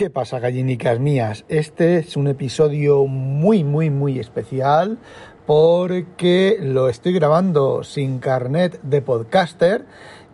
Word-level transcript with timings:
¿Qué 0.00 0.08
pasa, 0.08 0.38
gallinicas 0.38 0.98
mías? 0.98 1.44
Este 1.50 1.98
es 1.98 2.16
un 2.16 2.26
episodio 2.26 3.04
muy, 3.04 3.64
muy, 3.64 3.90
muy 3.90 4.18
especial 4.18 4.96
porque 5.44 6.56
lo 6.58 6.88
estoy 6.88 7.12
grabando 7.12 7.84
sin 7.84 8.18
carnet 8.18 8.80
de 8.80 9.02
podcaster 9.02 9.84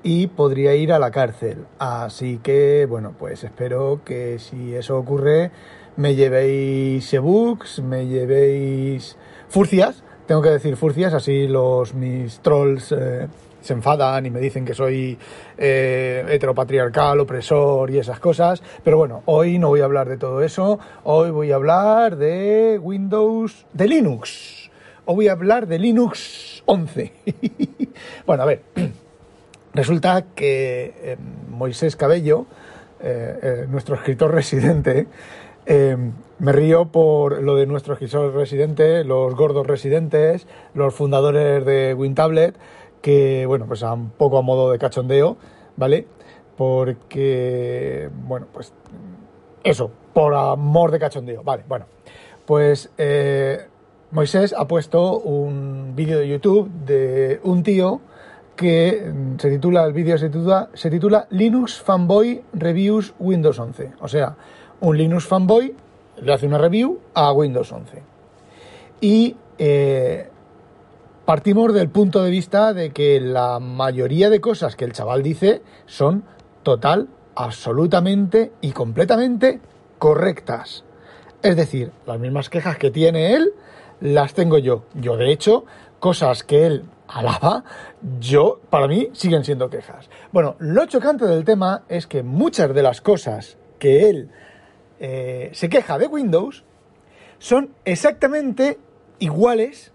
y 0.04 0.28
podría 0.28 0.76
ir 0.76 0.92
a 0.92 1.00
la 1.00 1.10
cárcel. 1.10 1.66
Así 1.80 2.38
que, 2.44 2.86
bueno, 2.88 3.16
pues 3.18 3.42
espero 3.42 4.02
que 4.04 4.38
si 4.38 4.72
eso 4.76 4.96
ocurre 4.96 5.50
me 5.96 6.14
llevéis 6.14 7.12
ebooks, 7.12 7.80
me 7.80 8.06
llevéis 8.06 9.16
furcias, 9.48 10.04
tengo 10.26 10.42
que 10.42 10.50
decir 10.50 10.76
furcias, 10.76 11.12
así 11.12 11.48
los 11.48 11.92
mis 11.92 12.38
trolls... 12.38 12.92
Eh, 12.92 13.26
se 13.66 13.74
enfadan 13.74 14.24
y 14.24 14.30
me 14.30 14.40
dicen 14.40 14.64
que 14.64 14.74
soy 14.74 15.18
eh, 15.58 16.24
heteropatriarcal, 16.28 17.20
opresor 17.20 17.90
y 17.90 17.98
esas 17.98 18.20
cosas. 18.20 18.62
Pero 18.82 18.96
bueno, 18.96 19.22
hoy 19.26 19.58
no 19.58 19.68
voy 19.68 19.80
a 19.80 19.84
hablar 19.84 20.08
de 20.08 20.16
todo 20.16 20.42
eso. 20.42 20.78
Hoy 21.04 21.30
voy 21.30 21.52
a 21.52 21.56
hablar 21.56 22.16
de 22.16 22.78
Windows, 22.80 23.66
de 23.72 23.88
Linux. 23.88 24.70
Hoy 25.04 25.16
voy 25.16 25.28
a 25.28 25.32
hablar 25.32 25.66
de 25.66 25.78
Linux 25.78 26.62
11. 26.64 27.12
bueno, 28.26 28.42
a 28.44 28.46
ver. 28.46 28.62
Resulta 29.74 30.24
que 30.34 30.94
eh, 31.02 31.16
Moisés 31.50 31.96
Cabello, 31.96 32.46
eh, 33.00 33.66
nuestro 33.68 33.94
escritor 33.96 34.32
residente, 34.32 35.06
me 36.38 36.52
río 36.52 36.86
por 36.86 37.42
lo 37.42 37.56
de 37.56 37.66
nuestro 37.66 37.94
escritor 37.94 38.32
residente, 38.34 39.04
los 39.04 39.34
gordos 39.34 39.66
residentes, 39.66 40.46
los 40.74 40.94
fundadores 40.94 41.64
de 41.64 41.92
WinTablet, 41.94 42.54
que, 43.06 43.46
bueno, 43.46 43.66
pues 43.68 43.82
un 43.82 44.10
poco 44.10 44.36
a 44.36 44.42
modo 44.42 44.72
de 44.72 44.80
cachondeo, 44.80 45.36
¿vale? 45.76 46.08
Porque, 46.56 48.10
bueno, 48.12 48.48
pues 48.52 48.72
eso, 49.62 49.92
por 50.12 50.34
amor 50.34 50.90
de 50.90 50.98
cachondeo, 50.98 51.44
vale, 51.44 51.62
bueno. 51.68 51.86
Pues 52.46 52.90
eh, 52.98 53.58
Moisés 54.10 54.52
ha 54.58 54.66
puesto 54.66 55.20
un 55.20 55.94
vídeo 55.94 56.18
de 56.18 56.26
YouTube 56.26 56.68
de 56.84 57.38
un 57.44 57.62
tío 57.62 58.00
que 58.56 59.12
se 59.38 59.50
titula, 59.50 59.84
el 59.84 59.92
vídeo 59.92 60.18
se 60.18 60.28
titula, 60.28 60.70
se 60.74 60.90
titula 60.90 61.28
Linux 61.30 61.80
Fanboy 61.80 62.42
Reviews 62.54 63.14
Windows 63.20 63.56
11. 63.56 63.92
O 64.00 64.08
sea, 64.08 64.34
un 64.80 64.98
Linux 64.98 65.26
fanboy 65.26 65.76
le 66.16 66.32
hace 66.32 66.48
una 66.48 66.58
review 66.58 66.98
a 67.14 67.32
Windows 67.32 67.70
11. 67.70 68.02
Y 69.00 69.36
eh, 69.58 70.28
partimos 71.26 71.74
del 71.74 71.90
punto 71.90 72.22
de 72.22 72.30
vista 72.30 72.72
de 72.72 72.90
que 72.90 73.20
la 73.20 73.58
mayoría 73.58 74.30
de 74.30 74.40
cosas 74.40 74.76
que 74.76 74.84
el 74.84 74.92
chaval 74.92 75.24
dice 75.24 75.60
son 75.84 76.24
total, 76.62 77.08
absolutamente 77.34 78.52
y 78.60 78.70
completamente 78.70 79.60
correctas. 79.98 80.84
Es 81.42 81.56
decir, 81.56 81.90
las 82.06 82.20
mismas 82.20 82.48
quejas 82.48 82.78
que 82.78 82.92
tiene 82.92 83.34
él, 83.34 83.52
las 84.00 84.34
tengo 84.34 84.58
yo. 84.58 84.84
Yo, 84.94 85.16
de 85.16 85.32
hecho, 85.32 85.64
cosas 85.98 86.44
que 86.44 86.64
él 86.64 86.84
alaba, 87.08 87.64
yo, 88.20 88.60
para 88.70 88.86
mí, 88.86 89.10
siguen 89.12 89.44
siendo 89.44 89.68
quejas. 89.68 90.08
Bueno, 90.32 90.54
lo 90.60 90.86
chocante 90.86 91.26
del 91.26 91.44
tema 91.44 91.82
es 91.88 92.06
que 92.06 92.22
muchas 92.22 92.72
de 92.72 92.82
las 92.82 93.00
cosas 93.00 93.58
que 93.80 94.08
él 94.08 94.30
eh, 95.00 95.50
se 95.52 95.68
queja 95.68 95.98
de 95.98 96.06
Windows 96.06 96.64
son 97.38 97.70
exactamente 97.84 98.78
iguales 99.18 99.92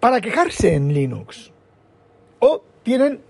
para 0.00 0.20
quejarse 0.20 0.74
en 0.74 0.92
Linux. 0.92 1.52
O 2.40 2.62
tienen 2.82 3.20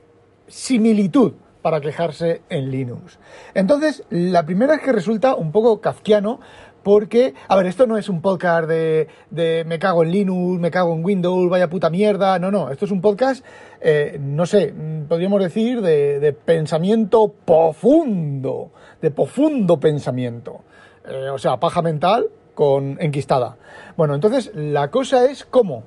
similitud 0.46 1.32
para 1.62 1.80
quejarse 1.80 2.42
en 2.48 2.70
Linux. 2.70 3.18
Entonces, 3.54 4.04
la 4.08 4.46
primera 4.46 4.76
es 4.76 4.80
que 4.80 4.92
resulta 4.92 5.34
un 5.34 5.52
poco 5.52 5.80
kafkiano 5.80 6.40
porque, 6.82 7.34
a 7.48 7.56
ver, 7.56 7.66
esto 7.66 7.86
no 7.86 7.98
es 7.98 8.08
un 8.08 8.22
podcast 8.22 8.66
de, 8.66 9.08
de, 9.30 9.64
me 9.66 9.78
cago 9.78 10.02
en 10.02 10.12
Linux, 10.12 10.60
me 10.60 10.70
cago 10.70 10.94
en 10.94 11.04
Windows, 11.04 11.50
vaya 11.50 11.68
puta 11.68 11.90
mierda, 11.90 12.38
no, 12.38 12.50
no, 12.50 12.70
esto 12.70 12.86
es 12.86 12.90
un 12.90 13.02
podcast, 13.02 13.44
eh, 13.82 14.18
no 14.18 14.46
sé, 14.46 14.72
podríamos 15.06 15.42
decir 15.42 15.82
de, 15.82 16.20
de, 16.20 16.32
pensamiento 16.32 17.34
profundo, 17.44 18.70
de 19.02 19.10
profundo 19.10 19.78
pensamiento, 19.78 20.62
eh, 21.06 21.28
o 21.28 21.36
sea, 21.36 21.58
paja 21.58 21.82
mental 21.82 22.30
con 22.54 22.96
enquistada. 23.00 23.58
Bueno, 23.96 24.14
entonces 24.14 24.50
la 24.54 24.90
cosa 24.90 25.26
es 25.30 25.44
cómo 25.44 25.84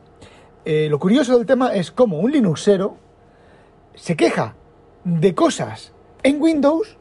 eh, 0.66 0.88
lo 0.90 1.00
curioso 1.00 1.38
del 1.38 1.46
tema 1.46 1.74
es 1.74 1.92
cómo 1.92 2.20
un 2.20 2.32
Linuxero 2.32 2.98
se 3.96 4.16
queja 4.16 4.56
de 5.04 5.36
cosas 5.36 5.94
en 6.24 6.42
Windows 6.42 6.98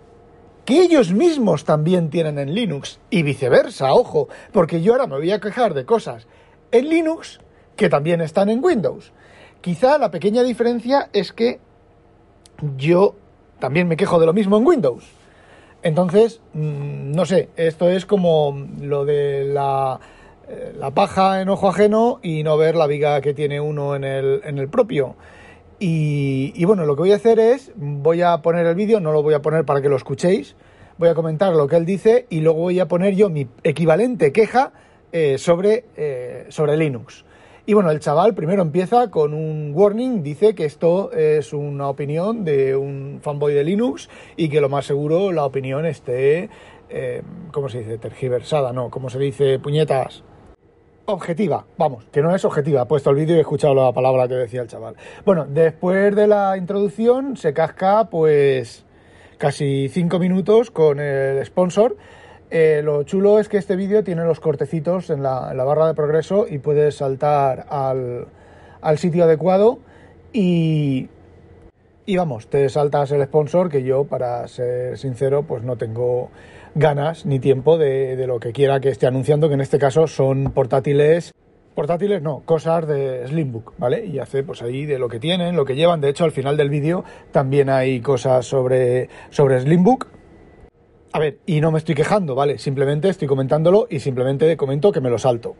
que 0.65 0.81
ellos 0.81 1.12
mismos 1.12 1.65
también 1.65 2.11
tienen 2.11 2.39
en 2.39 2.55
Linux 2.55 3.00
y 3.11 3.23
viceversa, 3.23 3.93
ojo, 3.93 4.28
porque 4.53 4.81
yo 4.83 4.93
ahora 4.93 5.06
me 5.06 5.17
voy 5.17 5.31
a 5.33 5.41
quejar 5.41 5.75
de 5.75 5.84
cosas 5.84 6.27
en 6.71 6.89
Linux 6.89 7.41
que 7.77 7.89
también 7.89 8.21
están 8.21 8.49
en 8.49 8.62
Windows. 8.62 9.12
Quizá 9.61 9.99
la 9.99 10.11
pequeña 10.11 10.43
diferencia 10.43 11.09
es 11.12 11.33
que 11.33 11.61
yo 12.77 13.15
también 13.59 13.89
me 13.89 13.97
quejo 13.97 14.21
de 14.21 14.27
lo 14.27 14.33
mismo 14.33 14.56
en 14.56 14.67
Windows. 14.67 15.05
Entonces, 15.83 16.41
mm, 16.53 17.12
no 17.12 17.27
sé, 17.27 17.49
esto 17.56 17.89
es 17.89 18.06
como 18.06 18.67
lo 18.81 19.05
de 19.05 19.44
la 19.44 19.99
la 20.78 20.90
paja 20.90 21.40
en 21.40 21.48
ojo 21.48 21.68
ajeno 21.68 22.18
y 22.22 22.42
no 22.42 22.56
ver 22.56 22.74
la 22.74 22.86
viga 22.86 23.20
que 23.20 23.34
tiene 23.34 23.60
uno 23.60 23.94
en 23.94 24.04
el, 24.04 24.40
en 24.44 24.58
el 24.58 24.68
propio. 24.68 25.16
Y, 25.84 26.64
bueno, 26.64 26.86
lo 26.86 26.94
que 26.94 27.00
voy 27.00 27.12
a 27.12 27.16
hacer 27.16 27.40
es, 27.40 27.72
voy 27.74 28.22
a 28.22 28.40
poner 28.40 28.66
el 28.66 28.76
vídeo, 28.76 29.00
no 29.00 29.10
lo 29.10 29.20
voy 29.20 29.34
a 29.34 29.42
poner 29.42 29.64
para 29.64 29.82
que 29.82 29.88
lo 29.88 29.96
escuchéis, 29.96 30.54
voy 30.96 31.08
a 31.08 31.14
comentar 31.14 31.52
lo 31.54 31.66
que 31.66 31.74
él 31.74 31.84
dice 31.84 32.26
y 32.30 32.40
luego 32.40 32.60
voy 32.60 32.78
a 32.78 32.86
poner 32.86 33.16
yo 33.16 33.30
mi 33.30 33.48
equivalente 33.64 34.30
queja 34.30 34.72
eh, 35.10 35.38
sobre, 35.38 35.86
eh, 35.96 36.46
sobre 36.50 36.76
Linux. 36.76 37.24
Y 37.66 37.74
bueno, 37.74 37.90
el 37.90 37.98
chaval 37.98 38.32
primero 38.32 38.62
empieza 38.62 39.10
con 39.10 39.34
un 39.34 39.72
warning, 39.74 40.22
dice 40.22 40.54
que 40.54 40.66
esto 40.66 41.10
es 41.10 41.52
una 41.52 41.88
opinión 41.88 42.44
de 42.44 42.76
un 42.76 43.19
fanboy 43.20 43.52
de 43.52 43.64
Linux 43.64 44.08
y 44.36 44.48
que 44.48 44.60
lo 44.60 44.69
más 44.69 44.86
seguro 44.86 45.32
la 45.32 45.44
opinión 45.44 45.84
esté, 45.84 46.48
¿cómo 47.50 47.69
se 47.69 47.80
dice? 47.80 47.98
Tergiversada, 47.98 48.72
no, 48.72 48.88
¿cómo 48.88 49.10
se 49.10 49.19
dice? 49.19 49.58
Puñetas 49.58 50.22
objetiva, 51.12 51.65
vamos, 51.78 52.05
que 52.11 52.23
no 52.23 52.34
es 52.34 52.45
objetiva, 52.45 52.83
he 52.83 52.87
puesto 52.87 53.11
el 53.11 53.17
vídeo 53.17 53.37
y 53.37 53.39
he 53.39 53.43
escuchado 53.43 53.75
la 53.75 53.93
palabra 53.93 54.28
que 54.28 54.34
decía 54.34 54.62
el 54.62 54.69
chaval. 54.69 54.97
Bueno, 55.25 55.47
después 55.49 56.15
de 56.15 56.27
la 56.27 56.56
introducción 56.56 57.37
se 57.37 57.53
casca 57.53 58.09
pues 58.11 58.84
casi 59.39 59.89
cinco 59.89 60.19
minutos 60.19 60.71
con 60.71 61.00
el 61.00 61.45
sponsor. 61.45 61.97
Eh, 62.50 62.83
lo 62.84 63.03
chulo 63.05 63.39
es 63.39 63.49
que 63.49 63.56
este 63.56 63.77
vídeo 63.77 64.05
tiene 64.05 64.25
los 64.25 64.41
cortecitos 64.41 65.11
en 65.11 65.23
la, 65.23 65.53
barra 65.55 65.87
de 65.87 65.95
progreso 65.95 66.47
y 66.49 66.59
puedes 66.59 66.97
saltar 66.97 67.67
al, 67.71 68.27
al 68.81 68.99
sitio 68.99 69.25
adecuado 69.25 69.79
y, 70.33 71.09
y 72.05 72.17
vamos, 72.17 72.49
te 72.49 72.69
saltas 72.69 73.12
el 73.12 73.25
sponsor 73.25 73.69
que 73.69 73.83
yo, 73.83 74.05
para 74.05 74.47
ser 74.49 74.99
sincero, 74.99 75.44
pues 75.44 75.62
no 75.62 75.77
tengo 75.77 76.31
ganas 76.75 77.27
ni 77.27 77.38
tiempo 77.38 77.78
de, 77.78 78.27
lo 78.27 78.41
que 78.41 78.53
quiera 78.53 78.81
que 78.81 78.88
esté 78.88 79.06
anunciando, 79.06 79.49
que 79.49 79.55
en 79.55 79.60
este 79.60 79.78
caso 79.78 80.06
son 80.06 80.53
portátiles 80.53 81.33
portátiles 81.75 82.21
no, 82.21 82.43
cosas 82.44 82.87
de 82.87 83.27
Slimbook, 83.27 83.72
¿vale? 83.78 84.05
Y 84.05 84.19
hace 84.19 84.43
pues 84.43 84.60
ahí 84.60 84.84
de 84.84 84.99
lo 84.99 85.09
que 85.09 85.19
tienen, 85.19 85.56
lo 85.56 85.65
que 85.65 85.75
llevan. 85.75 86.03
De 86.03 86.11
hecho, 86.11 86.25
al 86.25 86.32
final 86.32 86.59
del 86.59 86.69
vídeo 86.69 87.03
también 87.31 87.71
hay 87.71 88.00
cosas 88.00 88.44
sobre, 88.44 89.09
sobre 89.31 89.59
Slimbook. 89.61 90.06
A 91.15 91.19
ver, 91.19 91.38
y 91.47 91.62
no 91.62 91.71
me 91.71 91.78
estoy 91.78 91.94
quejando, 91.94 92.34
¿vale? 92.34 92.59
Simplemente 92.59 93.09
estoy 93.09 93.27
comentándolo 93.27 93.87
y 93.88 94.00
simplemente 94.00 94.55
comento 94.59 94.93
que 94.93 95.00
me 95.00 95.09
lo 95.09 95.19
salto. 95.19 95.56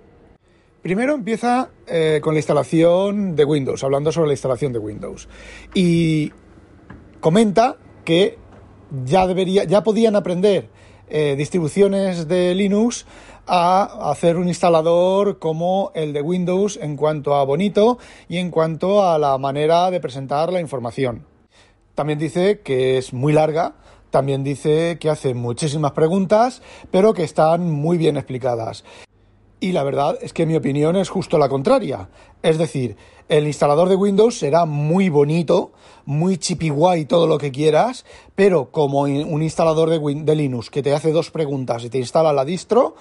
Primero 0.83 1.15
empieza 1.15 1.71
eh, 1.87 2.21
con 2.22 2.34
la 2.34 2.41
instalación 2.41 3.37
de 3.37 3.45
Windows, 3.45 3.83
hablando 3.84 4.12
sobre 4.12 4.28
la 4.28 4.34
instalación 4.34 4.72
de 4.72 4.81
Windows. 4.81 5.28
Y 5.75 6.33
comenta 7.21 7.77
que 8.05 8.37
ya 9.05 9.27
debería, 9.27 9.65
ya 9.65 9.83
podían 9.83 10.17
aprender 10.17 10.69
eh, 11.15 11.37
distribuciones 11.37 12.27
de 12.27 12.55
Linux 12.55 13.04
a 13.47 14.10
hacer 14.10 14.39
un 14.39 14.48
instalador 14.48 15.39
como 15.39 15.92
el 15.95 16.15
de 16.15 16.22
Windows 16.22 16.78
en 16.81 16.97
cuanto 16.97 17.34
a 17.34 17.45
bonito 17.45 17.98
y 18.31 18.39
en 18.39 18.51
cuanto 18.51 19.07
a 19.07 19.19
la 19.19 19.36
manera 19.36 19.91
de 19.91 20.01
presentar 20.01 20.51
la 20.51 20.60
información. 20.60 21.27
También 21.95 22.19
dice 22.19 22.60
que 22.60 22.97
es 22.97 23.13
muy 23.13 23.34
larga, 23.34 23.75
también 24.09 24.42
dice 24.42 24.97
que 24.98 25.10
hace 25.10 25.34
muchísimas 25.34 25.92
preguntas, 25.92 26.63
pero 26.91 27.13
que 27.13 27.25
están 27.25 27.71
muy 27.71 27.98
bien 27.98 28.16
explicadas. 28.16 28.83
Y 29.60 29.72
la 29.72 29.83
verdad 29.83 30.16
es 30.22 30.33
que 30.33 30.47
mi 30.47 30.57
opinión 30.57 30.97
es 30.97 31.10
justo 31.10 31.36
la 31.36 31.51
contraria. 31.51 32.09
Es 32.42 32.57
decir, 32.57 32.97
el 33.28 33.47
instalador 33.47 33.89
de 33.89 33.97
Windows 33.97 34.39
será 34.39 34.65
muy 34.65 35.09
bonito, 35.09 35.72
muy 36.04 36.39
chipi 36.39 36.69
guay, 36.69 37.04
todo 37.04 37.27
lo 37.27 37.39
que 37.39 37.53
quieras, 37.53 38.04
pero 38.34 38.71
como 38.71 39.03
un 39.03 39.42
instalador 39.42 39.91
de, 39.91 40.22
de 40.22 40.34
Linux 40.34 40.71
que 40.71 40.83
te 40.83 40.95
hace 40.95 41.13
dos 41.13 41.30
preguntas 41.30 41.84
y 41.84 41.91
te 41.91 41.98
instala 41.98 42.33
la 42.33 42.45
distro, 42.45 42.95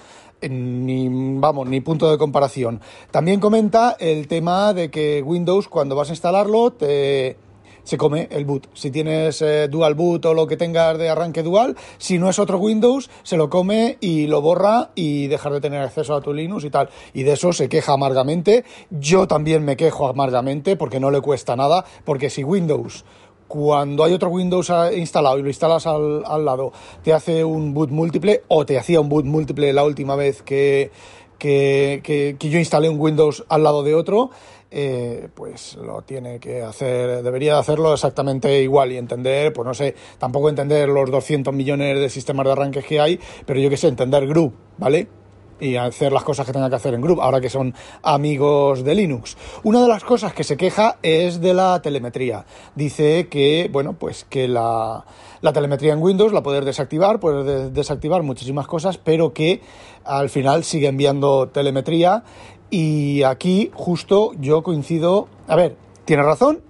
ni 0.49 1.07
vamos, 1.39 1.67
ni 1.67 1.81
punto 1.81 2.09
de 2.09 2.17
comparación. 2.17 2.81
También 3.11 3.39
comenta 3.39 3.95
el 3.99 4.27
tema 4.27 4.73
de 4.73 4.89
que 4.89 5.21
Windows 5.21 5.67
cuando 5.67 5.95
vas 5.95 6.09
a 6.09 6.13
instalarlo 6.13 6.71
te 6.71 7.37
se 7.83 7.97
come 7.97 8.27
el 8.31 8.45
boot. 8.45 8.67
Si 8.73 8.91
tienes 8.91 9.41
eh, 9.41 9.67
dual 9.67 9.95
boot 9.95 10.25
o 10.25 10.33
lo 10.33 10.47
que 10.47 10.57
tengas 10.57 10.97
de 10.97 11.09
arranque 11.09 11.43
dual, 11.43 11.75
si 11.97 12.19
no 12.19 12.29
es 12.29 12.39
otro 12.39 12.57
Windows, 12.57 13.09
se 13.23 13.37
lo 13.37 13.49
come 13.49 13.97
y 14.01 14.27
lo 14.27 14.41
borra 14.41 14.91
y 14.95 15.27
dejar 15.27 15.53
de 15.53 15.61
tener 15.61 15.81
acceso 15.81 16.15
a 16.15 16.21
tu 16.21 16.33
Linux 16.33 16.63
y 16.63 16.69
tal. 16.69 16.89
Y 17.13 17.23
de 17.23 17.33
eso 17.33 17.53
se 17.53 17.69
queja 17.69 17.93
amargamente. 17.93 18.65
Yo 18.89 19.27
también 19.27 19.63
me 19.65 19.77
quejo 19.77 20.07
amargamente 20.07 20.75
porque 20.75 20.99
no 20.99 21.11
le 21.11 21.21
cuesta 21.21 21.55
nada, 21.55 21.85
porque 22.05 22.29
si 22.29 22.43
Windows 22.43 23.05
cuando 23.47 24.05
hay 24.05 24.13
otro 24.13 24.29
Windows 24.29 24.71
instalado 24.95 25.37
y 25.37 25.41
lo 25.41 25.49
instalas 25.49 25.85
al, 25.85 26.23
al, 26.25 26.45
lado, 26.45 26.71
te 27.03 27.11
hace 27.11 27.43
un 27.43 27.73
boot 27.73 27.89
múltiple 27.89 28.43
o 28.47 28.65
te 28.65 28.79
hacía 28.79 29.01
un 29.01 29.09
boot 29.09 29.25
múltiple 29.25 29.73
la 29.73 29.83
última 29.83 30.15
vez 30.15 30.41
que, 30.41 30.89
que, 31.41 32.37
yo 32.39 32.59
instalé 32.59 32.87
un 32.87 32.99
Windows 32.99 33.43
al 33.49 33.63
lado 33.63 33.81
de 33.83 33.95
otro, 33.95 34.29
eh, 34.69 35.27
pues 35.33 35.75
lo 35.75 36.03
tiene 36.03 36.39
que 36.39 36.61
hacer, 36.61 37.23
debería 37.23 37.57
hacerlo 37.57 37.93
exactamente 37.93 38.61
igual 38.61 38.91
y 38.91 38.97
entender, 38.97 39.51
pues 39.51 39.65
no 39.65 39.73
sé, 39.73 39.95
tampoco 40.19 40.49
entender 40.49 40.87
los 40.87 41.09
200 41.09 41.53
millones 41.53 41.99
de 41.99 42.09
sistemas 42.09 42.45
de 42.45 42.51
arranques 42.51 42.85
que 42.85 42.99
hay, 42.99 43.19
pero 43.45 43.59
yo 43.59 43.69
que 43.69 43.77
sé, 43.77 43.87
entender 43.87 44.27
GRU, 44.27 44.53
¿vale? 44.77 45.07
Y 45.61 45.77
hacer 45.77 46.11
las 46.11 46.23
cosas 46.23 46.45
que 46.45 46.51
tenga 46.51 46.69
que 46.69 46.75
hacer 46.75 46.93
en 46.93 47.01
Group, 47.01 47.21
ahora 47.21 47.39
que 47.39 47.49
son 47.49 47.73
amigos 48.03 48.83
de 48.83 48.95
Linux. 48.95 49.37
Una 49.63 49.81
de 49.81 49.87
las 49.87 50.03
cosas 50.03 50.33
que 50.33 50.43
se 50.43 50.57
queja 50.57 50.97
es 51.03 51.39
de 51.39 51.53
la 51.53 51.81
telemetría. 51.81 52.45
Dice 52.75 53.29
que, 53.29 53.69
bueno, 53.71 53.93
pues 53.93 54.25
que 54.25 54.47
la, 54.47 55.05
la 55.41 55.53
telemetría 55.53 55.93
en 55.93 56.01
Windows 56.01 56.33
la 56.33 56.43
puedes 56.43 56.65
desactivar, 56.65 57.19
puedes 57.19 57.73
desactivar 57.73 58.23
muchísimas 58.23 58.67
cosas, 58.67 58.97
pero 58.97 59.33
que 59.33 59.61
al 60.03 60.29
final 60.29 60.63
sigue 60.63 60.87
enviando 60.87 61.47
telemetría 61.47 62.23
y 62.69 63.23
aquí 63.23 63.69
justo 63.73 64.31
yo 64.39 64.63
coincido, 64.63 65.27
a 65.47 65.55
ver, 65.55 65.75
tiene 66.05 66.23
razón, 66.23 66.61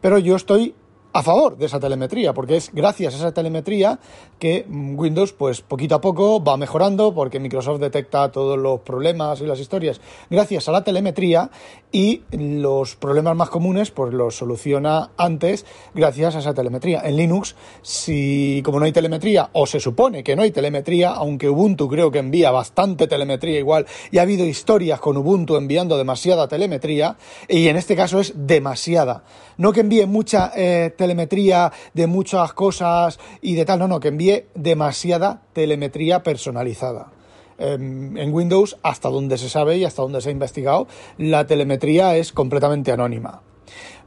pero 0.00 0.18
yo 0.18 0.36
estoy 0.36 0.74
a 1.16 1.22
favor 1.22 1.56
de 1.56 1.64
esa 1.64 1.80
telemetría, 1.80 2.34
porque 2.34 2.58
es 2.58 2.70
gracias 2.74 3.14
a 3.14 3.16
esa 3.16 3.32
telemetría 3.32 3.98
que 4.38 4.66
Windows, 4.68 5.32
pues 5.32 5.62
poquito 5.62 5.94
a 5.94 6.00
poco 6.02 6.44
va 6.44 6.58
mejorando, 6.58 7.14
porque 7.14 7.40
Microsoft 7.40 7.80
detecta 7.80 8.30
todos 8.30 8.58
los 8.58 8.80
problemas 8.80 9.40
y 9.40 9.46
las 9.46 9.58
historias 9.58 9.98
gracias 10.28 10.68
a 10.68 10.72
la 10.72 10.84
telemetría 10.84 11.50
y 11.90 12.20
los 12.32 12.96
problemas 12.96 13.34
más 13.34 13.48
comunes, 13.48 13.90
pues 13.90 14.12
los 14.12 14.36
soluciona 14.36 15.08
antes 15.16 15.64
gracias 15.94 16.36
a 16.36 16.40
esa 16.40 16.52
telemetría. 16.52 17.00
En 17.02 17.16
Linux, 17.16 17.56
si 17.80 18.60
como 18.62 18.78
no 18.78 18.84
hay 18.84 18.92
telemetría, 18.92 19.48
o 19.54 19.66
se 19.66 19.80
supone 19.80 20.22
que 20.22 20.36
no 20.36 20.42
hay 20.42 20.50
telemetría, 20.50 21.12
aunque 21.12 21.48
Ubuntu 21.48 21.88
creo 21.88 22.10
que 22.10 22.18
envía 22.18 22.50
bastante 22.50 23.06
telemetría 23.06 23.58
igual, 23.58 23.86
y 24.10 24.18
ha 24.18 24.22
habido 24.22 24.44
historias 24.44 25.00
con 25.00 25.16
Ubuntu 25.16 25.56
enviando 25.56 25.96
demasiada 25.96 26.46
telemetría, 26.46 27.16
y 27.48 27.68
en 27.68 27.78
este 27.78 27.96
caso 27.96 28.20
es 28.20 28.34
demasiada. 28.36 29.24
No 29.58 29.72
que 29.72 29.80
envíe 29.80 30.06
mucha 30.06 30.52
eh, 30.54 30.94
telemetría 30.96 31.72
de 31.94 32.06
muchas 32.06 32.52
cosas 32.52 33.18
y 33.40 33.54
de 33.54 33.64
tal, 33.64 33.78
no, 33.78 33.88
no, 33.88 34.00
que 34.00 34.08
envíe 34.08 34.46
demasiada 34.54 35.42
telemetría 35.52 36.22
personalizada. 36.22 37.12
Em, 37.58 38.16
en 38.18 38.34
Windows, 38.34 38.76
hasta 38.82 39.08
donde 39.08 39.38
se 39.38 39.48
sabe 39.48 39.78
y 39.78 39.84
hasta 39.84 40.02
donde 40.02 40.20
se 40.20 40.28
ha 40.28 40.32
investigado, 40.32 40.86
la 41.16 41.46
telemetría 41.46 42.16
es 42.16 42.32
completamente 42.32 42.92
anónima. 42.92 43.42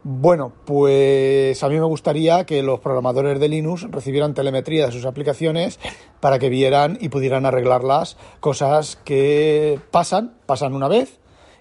Bueno, 0.03 0.53
pues 0.65 1.61
a 1.61 1.67
mí 1.67 1.75
me 1.75 1.85
gustaría 1.85 2.45
que 2.45 2.63
los 2.63 2.79
programadores 2.79 3.37
de 3.39 3.49
Linux 3.49 3.85
recibieran 3.91 4.33
telemetría 4.33 4.85
de 4.85 4.91
sus 4.93 5.05
aplicaciones 5.05 5.77
para 6.21 6.39
que 6.39 6.47
vieran 6.47 6.97
y 7.01 7.09
pudieran 7.09 7.45
arreglarlas, 7.45 8.17
cosas 8.39 8.97
que 9.03 9.77
pasan, 9.91 10.35
pasan 10.45 10.73
una 10.73 10.87
vez, 10.87 11.19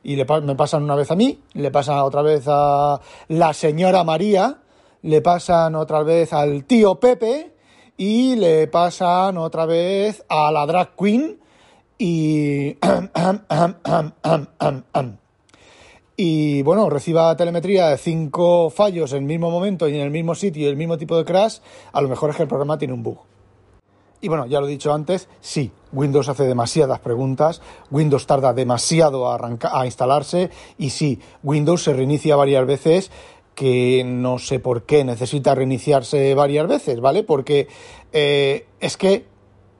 y 0.08 0.16
le, 0.16 0.25
me 0.25 0.55
pasan 0.55 0.84
una 0.84 0.94
vez 0.94 1.10
a 1.10 1.16
mí, 1.16 1.38
le 1.52 1.70
pasan 1.70 1.99
otra 1.99 2.22
vez 2.22 2.44
a 2.46 2.99
la 3.28 3.52
señora 3.52 4.05
María, 4.05 4.56
le 5.02 5.20
pasan 5.20 5.75
otra 5.75 6.02
vez 6.02 6.32
al 6.32 6.64
tío 6.64 6.94
Pepe 6.94 7.52
y 7.99 8.34
le 8.37 8.69
pasan 8.69 9.37
otra 9.37 9.66
vez 9.66 10.25
a 10.31 10.50
la 10.50 10.64
drag 10.64 10.96
queen 10.96 11.38
y... 11.99 12.78
y 16.16 16.62
bueno, 16.62 16.88
reciba 16.88 17.37
telemetría 17.37 17.88
de 17.88 17.99
cinco 17.99 18.70
fallos 18.70 19.12
en 19.12 19.19
el 19.19 19.25
mismo 19.25 19.50
momento 19.50 19.90
y 19.90 19.94
en 19.94 20.00
el 20.00 20.11
mismo 20.11 20.34
sitio 20.34 20.62
y 20.62 20.70
el 20.70 20.76
mismo 20.76 20.96
tipo 20.96 21.19
de 21.19 21.26
crash, 21.26 21.58
a 21.93 22.00
lo 22.00 22.08
mejor 22.08 22.31
es 22.31 22.37
que 22.37 22.44
el 22.44 22.49
programa 22.49 22.78
tiene 22.78 22.94
un 22.94 23.02
bug. 23.02 23.19
Y 24.20 24.29
bueno, 24.29 24.47
ya 24.47 24.61
lo 24.61 24.67
he 24.67 24.70
dicho 24.70 24.93
antes, 24.93 25.29
sí, 25.41 25.70
Windows 25.93 26.29
hace 26.29 26.44
demasiadas 26.44 26.99
preguntas, 26.99 27.62
Windows 27.91 28.26
tarda 28.26 28.53
demasiado 28.53 29.31
a, 29.31 29.38
a 29.73 29.87
instalarse 29.87 30.50
y 30.76 30.91
sí, 30.91 31.20
Windows 31.44 31.85
se 31.85 31.93
reinicia 31.93 32.35
varias 32.35 32.67
veces 32.67 33.11
que 33.59 34.05
no 34.05 34.38
sé 34.38 34.61
por 34.61 34.85
qué 34.85 35.03
necesita 35.03 35.53
reiniciarse 35.53 36.32
varias 36.35 36.69
veces, 36.69 37.00
¿vale? 37.00 37.25
Porque 37.25 37.67
eh, 38.12 38.67
es 38.79 38.97
que, 38.97 39.26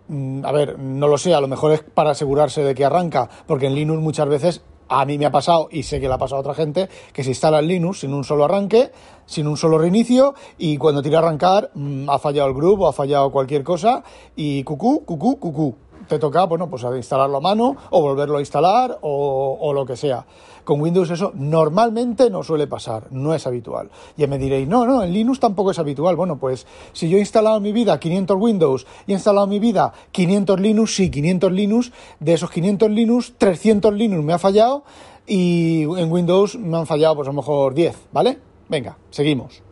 mm, 0.09 0.45
a 0.45 0.51
ver, 0.51 0.79
no 0.81 1.07
lo 1.07 1.17
sé, 1.17 1.33
a 1.33 1.41
lo 1.41 1.47
mejor 1.47 1.73
es 1.73 1.83
para 1.83 2.11
asegurarse 2.11 2.63
de 2.65 2.75
que 2.75 2.85
arranca, 2.85 3.29
porque 3.47 3.67
en 3.67 3.77
Linux 3.77 4.03
muchas 4.03 4.29
veces 4.29 4.63
a 4.89 5.05
mí 5.05 5.19
me 5.19 5.27
ha 5.27 5.31
pasado, 5.31 5.69
y 5.71 5.83
sé 5.83 6.01
que 6.01 6.09
le 6.09 6.15
ha 6.15 6.19
pasado 6.19 6.39
a 6.39 6.41
otra 6.41 6.55
gente, 6.55 6.89
que 7.13 7.23
se 7.23 7.31
instala 7.31 7.59
el 7.59 7.69
Linux 7.69 8.01
sin 8.01 8.15
un 8.15 8.25
solo 8.25 8.45
arranque, 8.45 8.91
sin 9.27 9.47
un 9.47 9.57
solo 9.57 9.79
reinicio, 9.79 10.35
y 10.57 10.77
cuando 10.77 11.03
tira 11.03 11.19
a 11.19 11.23
arrancar 11.23 11.71
mm, 11.75 12.09
ha 12.09 12.19
fallado 12.19 12.49
el 12.49 12.55
grupo 12.55 12.89
ha 12.89 12.93
fallado 12.93 13.31
cualquier 13.31 13.63
cosa, 13.63 14.03
y 14.37 14.63
cucú, 14.65 15.05
cucú, 15.05 15.39
cucú. 15.39 15.75
Te 16.09 16.19
toca, 16.19 16.45
bueno, 16.45 16.69
pues 16.69 16.85
instalarlo 16.97 17.37
a 17.37 17.41
mano, 17.41 17.77
o 17.91 18.01
volverlo 18.01 18.39
a 18.39 18.41
instalar, 18.41 18.99
o, 19.03 19.59
o 19.61 19.73
lo 19.73 19.85
que 19.85 19.97
sea. 19.97 20.25
Con 20.69 20.83
Windows 20.83 21.11
eso 21.11 21.33
normalmente 21.35 22.29
no 22.29 22.43
suele 22.43 22.67
pasar, 22.67 23.07
no 23.11 23.35
es 23.35 23.47
habitual. 23.47 23.91
Ya 24.19 24.27
me 24.27 24.37
diréis, 24.37 24.69
no, 24.69 24.85
no, 24.85 25.03
en 25.03 25.15
Linux 25.15 25.41
tampoco 25.41 25.71
es 25.71 25.79
habitual. 25.79 26.15
Bueno, 26.15 26.39
pues 26.39 26.67
si 26.93 27.09
yo 27.09 27.17
he 27.17 27.21
instalado 27.21 27.57
en 27.57 27.63
mi 27.63 27.73
vida 27.73 27.99
500 27.99 28.37
Windows 28.39 28.87
y 29.07 29.13
he 29.13 29.15
instalado 29.15 29.45
en 29.45 29.51
mi 29.51 29.61
vida 29.61 29.95
500 30.13 30.61
Linux, 30.61 30.95
sí, 30.95 31.11
500 31.11 31.53
Linux, 31.53 31.93
de 32.21 32.35
esos 32.35 32.51
500 32.51 32.91
Linux, 32.91 33.33
300 33.39 33.95
Linux 33.95 34.23
me 34.23 34.35
ha 34.35 34.39
fallado 34.39 34.85
y 35.27 35.85
en 35.85 36.13
Windows 36.13 36.59
me 36.59 36.77
han 36.77 36.87
fallado 36.87 37.17
pues 37.17 37.29
a 37.29 37.33
lo 37.33 37.37
mejor 37.37 37.73
10, 37.73 38.09
¿vale? 38.13 38.39
Venga, 38.69 38.99
seguimos. 39.11 39.68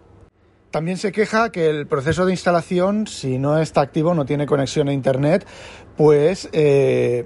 También 0.77 0.99
se 0.99 1.11
queja 1.11 1.51
que 1.53 1.71
el 1.71 1.87
proceso 1.87 2.27
de 2.27 2.33
instalación, 2.33 3.07
si 3.07 3.39
no 3.39 3.59
está 3.59 3.81
activo, 3.81 4.13
no 4.13 4.27
tiene 4.27 4.45
conexión 4.45 4.91
a 4.91 4.93
Internet, 4.93 5.47
pues 5.97 6.51
eh, 6.53 7.25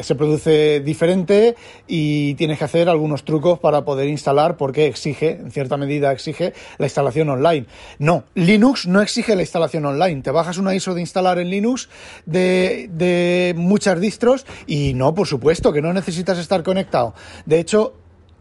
se 0.00 0.14
produce 0.14 0.78
diferente 0.78 1.56
y 1.88 2.34
tienes 2.34 2.56
que 2.56 2.64
hacer 2.64 2.88
algunos 2.88 3.24
trucos 3.24 3.58
para 3.58 3.84
poder 3.84 4.08
instalar 4.08 4.56
porque 4.56 4.86
exige, 4.86 5.40
en 5.40 5.50
cierta 5.50 5.76
medida 5.76 6.12
exige, 6.12 6.52
la 6.78 6.86
instalación 6.86 7.28
online. 7.30 7.66
No, 7.98 8.22
Linux 8.36 8.86
no 8.86 9.02
exige 9.02 9.34
la 9.34 9.42
instalación 9.42 9.84
online. 9.84 10.22
Te 10.22 10.30
bajas 10.30 10.56
una 10.56 10.72
ISO 10.72 10.94
de 10.94 11.00
instalar 11.00 11.40
en 11.40 11.50
Linux 11.50 11.88
de, 12.26 12.88
de 12.92 13.54
muchas 13.56 14.00
distros 14.00 14.46
y 14.68 14.94
no, 14.94 15.16
por 15.16 15.26
supuesto, 15.26 15.72
que 15.72 15.82
no 15.82 15.92
necesitas 15.92 16.38
estar 16.38 16.62
conectado. 16.62 17.12
De 17.44 17.58
hecho, 17.58 17.94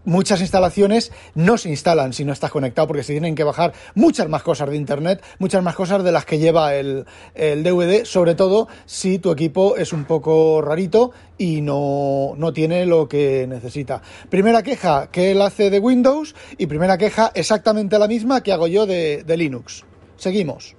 muchas 0.07 0.39
instalaciones 0.39 1.11
no 1.35 1.57
se 1.57 1.69
instalan 1.69 2.13
si 2.13 2.23
no 2.23 2.31
estás 2.31 2.49
conectado 2.49 2.87
porque 2.87 3.03
se 3.03 3.11
tienen 3.11 3.35
que 3.35 3.43
bajar 3.43 3.73
muchas 3.93 4.29
más 4.29 4.41
cosas 4.41 4.69
de 4.69 4.77
Internet, 4.77 5.21
muchas 5.37 5.61
más 5.61 5.75
cosas 5.75 6.03
de 6.03 6.13
las 6.13 6.25
que 6.25 6.39
lleva 6.39 6.73
el, 6.75 7.05
DVD, 7.35 8.05
sobre 8.05 8.33
todo 8.33 8.69
si 8.85 9.19
tu 9.19 9.31
equipo 9.31 9.75
es 9.75 9.91
un 9.91 10.05
poco 10.05 10.61
rarito 10.61 11.11
y 11.37 11.61
no, 11.61 12.35
tiene 12.53 12.85
lo 12.85 13.09
que 13.09 13.45
necesita. 13.47 14.01
Primera 14.29 14.63
queja 14.63 15.11
que 15.11 15.31
él 15.31 15.41
hace 15.41 15.69
de 15.69 15.79
Windows 15.79 16.35
y 16.57 16.67
primera 16.67 16.97
queja 16.97 17.31
exactamente 17.35 17.99
la 17.99 18.07
misma 18.07 18.41
que 18.41 18.53
hago 18.53 18.67
yo 18.67 18.85
de, 18.85 19.23
de 19.23 19.37
Linux. 19.37 19.83
Seguimos. 20.15 20.77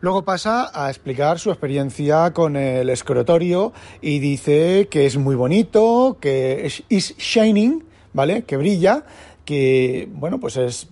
Luego 0.00 0.22
pasa 0.22 0.70
a 0.74 0.90
explicar 0.90 1.38
su 1.38 1.50
experiencia 1.50 2.30
con 2.34 2.56
el 2.56 2.90
escrotorio 2.90 3.72
y 4.02 4.18
dice 4.18 4.86
que 4.90 5.06
es 5.06 5.16
muy 5.16 5.34
bonito, 5.34 6.18
que 6.20 6.66
es 6.66 6.82
is 6.90 7.16
shining, 7.16 7.84
¿vale? 8.14 8.44
Que 8.44 8.56
brilla, 8.56 9.04
que, 9.44 10.08
bueno, 10.12 10.40
pues 10.40 10.56
es 10.56 10.88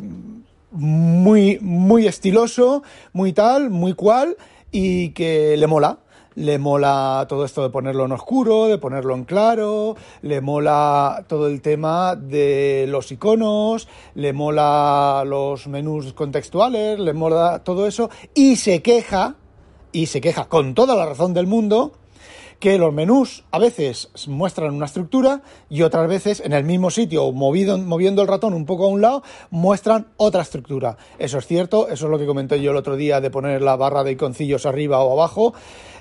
muy, 0.71 1.59
muy 1.61 2.07
estiloso, 2.07 2.83
muy 3.15 3.33
tal, 3.33 3.71
muy 3.71 3.95
cual, 3.95 4.37
y 4.71 5.11
que 5.11 5.57
le 5.57 5.67
mola. 5.67 5.99
Le 6.35 6.59
mola 6.59 7.27
todo 7.29 7.45
esto 7.45 7.63
de 7.63 7.69
ponerlo 7.69 8.07
en 8.07 8.13
oscuro, 8.13 8.67
de 8.67 8.79
ponerlo 8.79 9.15
en 9.15 9.25
claro, 9.25 9.97
le 10.23 10.41
mola 10.41 11.27
todo 11.29 11.47
el 11.47 11.61
tema 11.61 12.17
de 12.17 12.87
los 12.89 13.13
iconos, 13.13 13.87
le 14.15 14.33
mola 14.33 15.25
los 15.27 15.67
menús 15.67 16.15
contextuales, 16.15 16.99
le 16.99 17.13
mola 17.13 17.61
todo 17.63 17.87
eso, 17.87 18.09
y 18.35 18.57
se 18.57 18.81
queja, 18.81 19.35
y 19.93 20.07
se 20.07 20.23
queja 20.23 20.47
con 20.47 20.73
toda 20.73 20.97
la 20.97 21.05
razón 21.05 21.35
del 21.35 21.47
mundo, 21.47 21.93
que 22.63 22.79
los 22.79 22.95
menús 22.95 23.43
a 23.51 23.59
veces 23.59 24.09
muestran 24.29 24.73
una 24.73 24.87
estructura 24.87 25.43
y 25.69 25.83
otras 25.83 26.07
veces 26.07 26.39
en 26.39 26.53
el 26.53 26.63
mismo 26.63 26.93
sitio, 26.93 27.33
movido, 27.33 27.77
moviendo 27.77 28.23
el 28.23 28.29
ratón 28.29 28.55
un 28.55 28.67
poco 28.67 28.85
a 28.85 28.89
un 28.89 29.01
lado, 29.01 29.25
muestran 29.51 30.07
otra 30.17 30.43
estructura. 30.43 30.97
Eso 31.19 31.39
es 31.39 31.47
cierto, 31.49 31.89
eso 31.89 32.05
es 32.05 32.11
lo 32.13 32.21
que 32.21 32.25
comenté 32.25 32.63
yo 32.63 32.71
el 32.71 32.77
otro 32.77 32.95
día 32.95 33.21
de 33.21 33.31
poner 33.31 33.63
la 33.63 33.75
barra 33.75 34.05
de 34.05 34.13
iconcillos 34.13 34.65
arriba 34.65 35.01
o 35.01 35.13
abajo. 35.15 35.55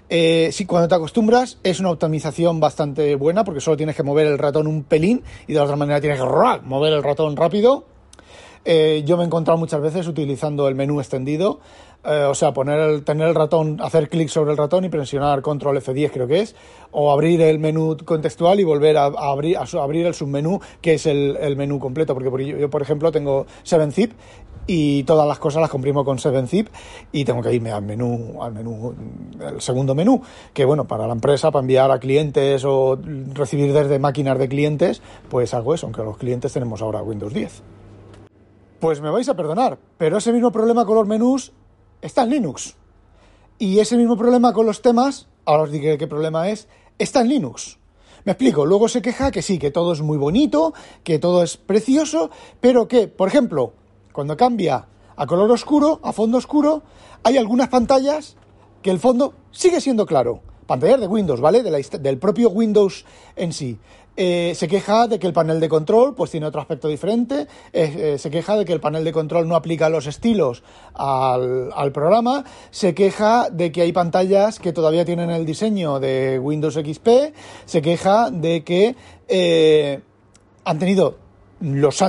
Eh, 0.07 0.49
sí, 0.51 0.67
cuando 0.67 0.87
te 0.87 0.93
acostumbras 0.93 1.57
es 1.63 1.79
una 1.79 1.89
optimización 1.89 2.59
bastante 2.59 3.15
buena 3.15 3.43
porque 3.43 3.59
solo 3.59 3.75
tienes 3.75 3.95
que 3.95 4.03
mover 4.03 4.27
el 4.27 4.37
ratón 4.37 4.67
un 4.67 4.83
pelín 4.83 5.23
y 5.47 5.53
de 5.53 5.57
la 5.57 5.65
otra 5.65 5.77
manera 5.77 5.99
tienes 5.99 6.19
que 6.19 6.27
mover 6.63 6.93
el 6.93 7.01
ratón 7.01 7.35
rápido. 7.37 7.85
eh, 8.65 9.01
yo 9.03 9.17
me 9.17 9.23
he 9.23 9.25
encontrado 9.25 9.57
muchas 9.57 9.81
veces 9.81 10.05
utilizando 10.07 10.67
el 10.67 10.75
menú 10.75 10.99
extendido, 10.99 11.59
eh, 12.03 12.25
o 12.27 12.33
sea, 12.33 12.51
poner 12.51 13.01
tener 13.01 13.27
el 13.27 13.35
ratón, 13.35 13.79
hacer 13.79 14.09
clic 14.09 14.27
sobre 14.29 14.51
el 14.51 14.57
ratón 14.57 14.85
y 14.85 14.89
presionar 14.89 15.43
control 15.43 15.77
F10 15.77 16.11
creo 16.11 16.27
que 16.27 16.39
es, 16.39 16.55
o 16.89 17.11
abrir 17.11 17.41
el 17.41 17.59
menú 17.59 17.95
contextual 18.03 18.59
y 18.59 18.63
volver 18.63 18.97
a, 18.97 19.05
abrir, 19.05 19.57
a, 19.57 19.65
abrir 19.79 20.07
el 20.07 20.15
submenú 20.15 20.59
que 20.81 20.95
es 20.95 21.05
el, 21.05 21.37
el 21.39 21.55
menú 21.55 21.79
completo, 21.79 22.15
porque 22.15 22.59
yo, 22.59 22.69
por 22.71 22.81
ejemplo 22.81 23.11
tengo 23.11 23.45
7-Zip 23.63 24.13
y 24.65 25.03
todas 25.03 25.27
las 25.27 25.37
cosas 25.37 25.61
las 25.61 25.69
comprimo 25.69 26.03
con 26.03 26.17
7-Zip 26.17 26.69
y 27.11 27.23
tengo 27.23 27.43
que 27.43 27.53
irme 27.53 27.71
al 27.71 27.83
menú, 27.83 28.41
al 28.41 28.53
menú, 28.53 28.95
el 29.39 29.61
segundo 29.61 29.93
menú, 29.93 30.23
que 30.53 30.65
bueno, 30.65 30.87
para 30.87 31.05
la 31.05 31.13
empresa, 31.13 31.51
para 31.51 31.61
enviar 31.61 31.91
a 31.91 31.99
clientes 31.99 32.63
o 32.65 32.97
recibir 33.33 33.73
desde 33.73 33.99
máquinas 33.99 34.39
de 34.39 34.49
clientes, 34.49 35.03
pues 35.29 35.53
hago 35.53 35.75
eso, 35.75 35.85
aunque 35.85 36.01
los 36.01 36.17
clientes 36.17 36.51
tenemos 36.51 36.81
ahora 36.81 37.03
Windows 37.03 37.33
10. 37.33 37.61
Pues 38.79 38.99
me 39.01 39.11
vais 39.11 39.29
a 39.29 39.35
perdonar, 39.35 39.77
pero 39.99 40.17
ese 40.17 40.33
mismo 40.33 40.51
problema 40.51 40.85
con 40.85 40.95
los 40.95 41.07
menús 41.07 41.53
está 42.01 42.23
en 42.23 42.31
Linux. 42.31 42.75
Y 43.57 43.79
ese 43.79 43.97
mismo 43.97 44.17
problema 44.17 44.53
con 44.53 44.65
los 44.65 44.81
temas, 44.81 45.27
ahora 45.45 45.63
os 45.63 45.71
diré 45.71 45.97
qué 45.97 46.07
problema 46.07 46.49
es, 46.49 46.67
está 46.97 47.21
en 47.21 47.29
Linux. 47.29 47.77
Me 48.23 48.33
explico, 48.33 48.65
luego 48.65 48.87
se 48.87 49.01
queja 49.01 49.31
que 49.31 49.41
sí, 49.41 49.57
que 49.57 49.71
todo 49.71 49.93
es 49.93 50.01
muy 50.01 50.17
bonito, 50.17 50.73
que 51.03 51.17
todo 51.17 51.41
es 51.43 51.57
precioso, 51.57 52.29
pero 52.59 52.87
que, 52.87 53.07
por 53.07 53.27
ejemplo, 53.27 53.73
cuando 54.13 54.37
cambia 54.37 54.87
a 55.15 55.25
color 55.25 55.51
oscuro, 55.51 55.99
a 56.03 56.13
fondo 56.13 56.37
oscuro, 56.37 56.83
hay 57.23 57.37
algunas 57.37 57.69
pantallas 57.69 58.35
que 58.81 58.91
el 58.91 58.99
fondo 58.99 59.33
sigue 59.51 59.81
siendo 59.81 60.05
claro. 60.05 60.41
Pantallas 60.67 61.01
de 61.01 61.07
Windows, 61.07 61.41
¿vale? 61.41 61.63
del 61.63 62.17
propio 62.17 62.49
Windows 62.49 63.05
en 63.35 63.51
sí. 63.51 63.77
Eh, 64.17 64.53
se 64.55 64.67
queja 64.67 65.07
de 65.07 65.19
que 65.19 65.27
el 65.27 65.31
panel 65.31 65.61
de 65.61 65.69
control 65.69 66.13
pues 66.15 66.31
tiene 66.31 66.45
otro 66.45 66.59
aspecto 66.59 66.89
diferente, 66.89 67.47
eh, 67.71 68.17
se 68.19 68.29
queja 68.29 68.57
de 68.57 68.65
que 68.65 68.73
el 68.73 68.81
panel 68.81 69.05
de 69.05 69.13
control 69.13 69.47
no 69.47 69.55
aplica 69.55 69.87
los 69.87 70.05
estilos 70.05 70.63
al, 70.93 71.91
programa, 71.93 72.43
se 72.71 72.93
queja 72.93 73.49
de 73.49 73.71
que 73.71 73.81
hay 73.81 73.93
pantallas 73.93 74.59
que 74.59 74.73
todavía 74.73 75.05
tienen 75.05 75.29
el 75.29 75.45
diseño 75.45 76.01
de 76.01 76.39
Windows 76.39 76.73
XP, 76.73 77.33
se 77.65 77.81
queja 77.81 78.29
de 78.31 78.65
que 78.65 78.95
eh, 79.29 80.01
han 80.65 80.77
tenido 80.77 81.15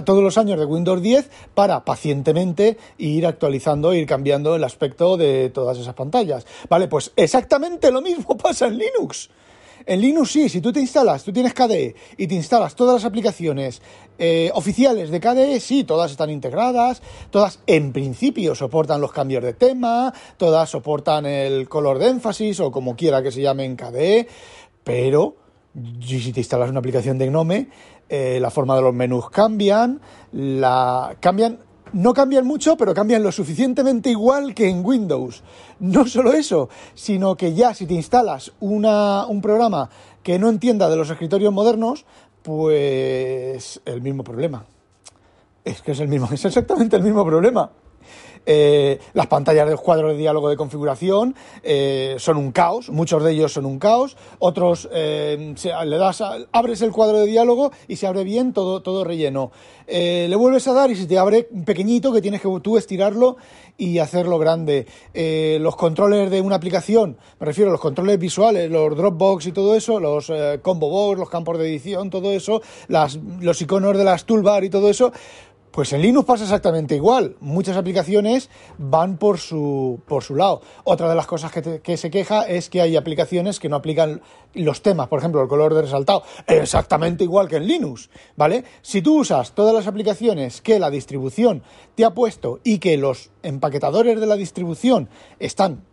todos 0.05 0.23
los 0.23 0.39
años 0.39 0.59
de 0.59 0.65
Windows 0.65 1.03
10 1.03 1.31
para 1.55 1.85
pacientemente 1.85 2.79
ir 2.99 3.27
actualizando, 3.27 3.93
ir 3.95 4.07
cambiando 4.07 4.57
el 4.57 4.65
aspecto 4.65 5.17
de 5.17 5.51
todas 5.51 5.79
esas 5.79 5.95
pantallas. 5.95 6.47
Vale, 6.69 6.89
pues 6.89 7.13
exactamente 7.17 7.93
lo 7.93 8.01
mismo 8.01 8.37
pasa 8.43 8.67
en 8.67 8.79
Linux. 8.79 9.31
En 9.87 10.01
Linux 10.01 10.31
sí, 10.31 10.49
si 10.49 10.61
tú 10.61 10.73
te 10.73 10.81
instalas, 10.81 11.25
tú 11.25 11.33
tienes 11.33 11.55
KDE 11.55 11.95
y 12.17 12.27
te 12.27 12.35
instalas 12.35 12.75
todas 12.75 12.95
las 12.95 13.05
aplicaciones 13.05 13.83
eh, 14.19 14.51
oficiales 14.55 15.11
de 15.11 15.21
KDE, 15.21 15.61
sí, 15.61 15.85
todas 15.85 16.11
están 16.11 16.31
integradas, 16.31 17.03
todas 17.31 17.61
en 17.67 17.93
principio 17.93 18.55
soportan 18.55 19.01
los 19.01 19.12
cambios 19.12 19.43
de 19.43 19.55
tema, 19.55 20.12
todas 20.37 20.71
soportan 20.71 21.27
el 21.27 21.69
color 21.69 21.99
de 21.99 22.09
énfasis 22.09 22.61
o 22.61 22.71
como 22.71 22.95
quiera 22.97 23.23
que 23.23 23.33
se 23.33 23.43
llame 23.43 23.65
en 23.65 23.77
KDE, 23.77 24.29
pero 24.85 25.37
si 26.01 26.33
te 26.33 26.41
instalas 26.41 26.71
una 26.71 26.81
aplicación 26.81 27.19
de 27.19 27.27
Gnome, 27.29 27.69
eh, 28.09 28.39
la 28.41 28.51
forma 28.51 28.77
de 28.77 28.83
los 28.83 28.95
menús 28.95 29.31
cambian, 29.31 30.01
la 30.33 31.17
cambian 31.19 31.59
no 31.93 32.15
cambian 32.15 32.47
mucho, 32.47 32.77
pero 32.77 32.95
cambian 32.95 33.23
lo 33.23 33.33
suficientemente 33.33 34.11
igual 34.11 34.55
que 34.55 34.69
en 34.69 34.85
Windows. 34.85 35.43
No 35.81 36.07
solo 36.07 36.33
eso, 36.33 36.69
sino 36.95 37.37
que 37.37 37.55
ya 37.55 37.75
si 37.75 37.87
te 37.87 37.95
instalas 37.95 38.53
un 38.61 39.41
programa 39.43 39.91
que 40.23 40.39
no 40.39 40.49
entienda 40.49 40.89
de 40.89 40.97
los 40.97 41.11
escritorios 41.11 41.53
modernos, 41.53 42.05
pues 42.43 43.81
el 43.85 44.03
mismo 44.03 44.25
problema. 44.25 44.65
Es 45.65 45.81
que 45.83 45.93
es 45.93 46.01
el 46.01 46.09
mismo, 46.09 46.29
es 46.33 46.45
exactamente 46.45 46.97
el 46.97 47.03
mismo 47.03 47.25
problema. 47.25 47.71
Eh, 48.45 48.99
las 49.15 49.29
pantallas 49.29 49.69
de 49.69 49.77
cuadros 49.77 50.13
de 50.13 50.19
diálogo 50.19 50.49
de 50.49 50.57
configuración 50.57 51.35
eh, 51.63 52.17
son 52.19 52.37
un 52.37 52.51
caos, 52.51 52.91
muchos 52.91 53.23
de 53.23 53.33
ellos 53.33 53.53
son 53.53 53.67
un 53.67 53.79
caos, 53.79 54.17
otros 54.39 54.89
eh, 54.93 55.55
le 55.85 55.97
das 55.97 56.23
abres 56.53 56.83
el 56.83 56.91
cuadro 56.91 57.19
de 57.21 57.27
diálogo 57.27 57.73
y 57.87 57.97
se 57.97 58.07
abre 58.07 58.25
bien 58.25 58.53
todo, 58.53 58.83
todo 58.83 59.05
relleno. 59.05 59.53
le 59.87 60.35
vuelves 60.37 60.67
a 60.67 60.73
dar 60.73 60.91
y 60.91 60.97
se 60.97 61.07
te 61.07 61.19
abre 61.19 61.49
pequeñito 61.65 62.13
que 62.13 62.21
tienes 62.21 62.41
que 62.41 62.49
tú 62.63 62.77
estirarlo 62.77 63.37
y 63.77 63.99
hacerlo 63.99 64.39
grande. 64.39 64.87
los 65.61 65.77
controles 65.77 66.31
de 66.31 66.41
una 66.41 66.57
aplicación, 66.57 67.19
me 67.39 67.47
refiero 67.47 67.71
a 67.71 67.73
los 67.73 67.81
controles 67.81 68.19
visuales, 68.19 68.71
los 68.71 68.97
Dropbox 68.97 69.47
y 69.47 69.53
todo 69.53 69.75
eso, 69.75 70.01
los 70.01 70.33
combo 70.63 70.89
box, 70.89 71.19
los 71.19 71.31
campos 71.31 71.59
de 71.59 71.69
edición, 71.69 72.11
todo 72.11 72.33
eso, 72.33 72.63
las, 72.89 73.19
los 73.41 73.61
iconos 73.63 73.97
de 73.97 74.05
las 74.05 74.25
toolbar 74.25 74.65
y 74.65 74.71
todo 74.71 74.89
eso, 74.89 75.13
pues 75.73 75.93
en 75.93 76.02
Linux 76.02 76.26
pasa 76.26 76.45
exactamente 76.45 76.95
igual. 76.95 77.37
Muchas 77.41 77.76
aplicaciones 77.76 78.50
van 78.79 79.17
por 79.17 79.38
su, 79.38 80.00
por 80.07 80.23
su 80.23 80.37
lado. 80.37 80.61
Otra 80.85 81.09
de 81.09 81.14
las 81.14 81.26
cosas 81.26 81.50
que, 81.50 81.81
que, 81.81 81.97
se 81.97 82.11
queja 82.11 82.43
es 82.43 82.69
que 82.69 82.83
hay 82.83 82.97
aplicaciones 82.97 83.59
que 83.59 83.69
no 83.69 83.76
aplican 83.76 84.21
los 84.55 84.83
temas, 84.83 85.09
por 85.09 85.19
ejemplo, 85.19 85.41
el 85.43 85.49
color 85.49 85.75
de 85.75 85.83
resaltado, 85.83 86.25
exactamente 86.47 87.25
igual 87.25 87.49
que 87.49 87.57
en 87.57 87.67
Linux, 87.67 88.11
¿vale? 88.37 88.64
Si 88.83 89.00
tú 89.00 89.21
usas 89.21 89.52
todas 89.52 89.75
las 89.75 89.87
aplicaciones 89.87 90.61
que 90.61 90.79
la 90.79 90.91
distribución 90.91 91.62
te 91.95 92.05
ha 92.05 92.11
puesto 92.11 92.61
y 92.62 92.79
que 92.79 92.99
los 92.99 93.31
empaquetadores 93.43 94.21
de 94.21 94.26
la 94.26 94.37
distribución 94.37 95.09
están 95.38 95.85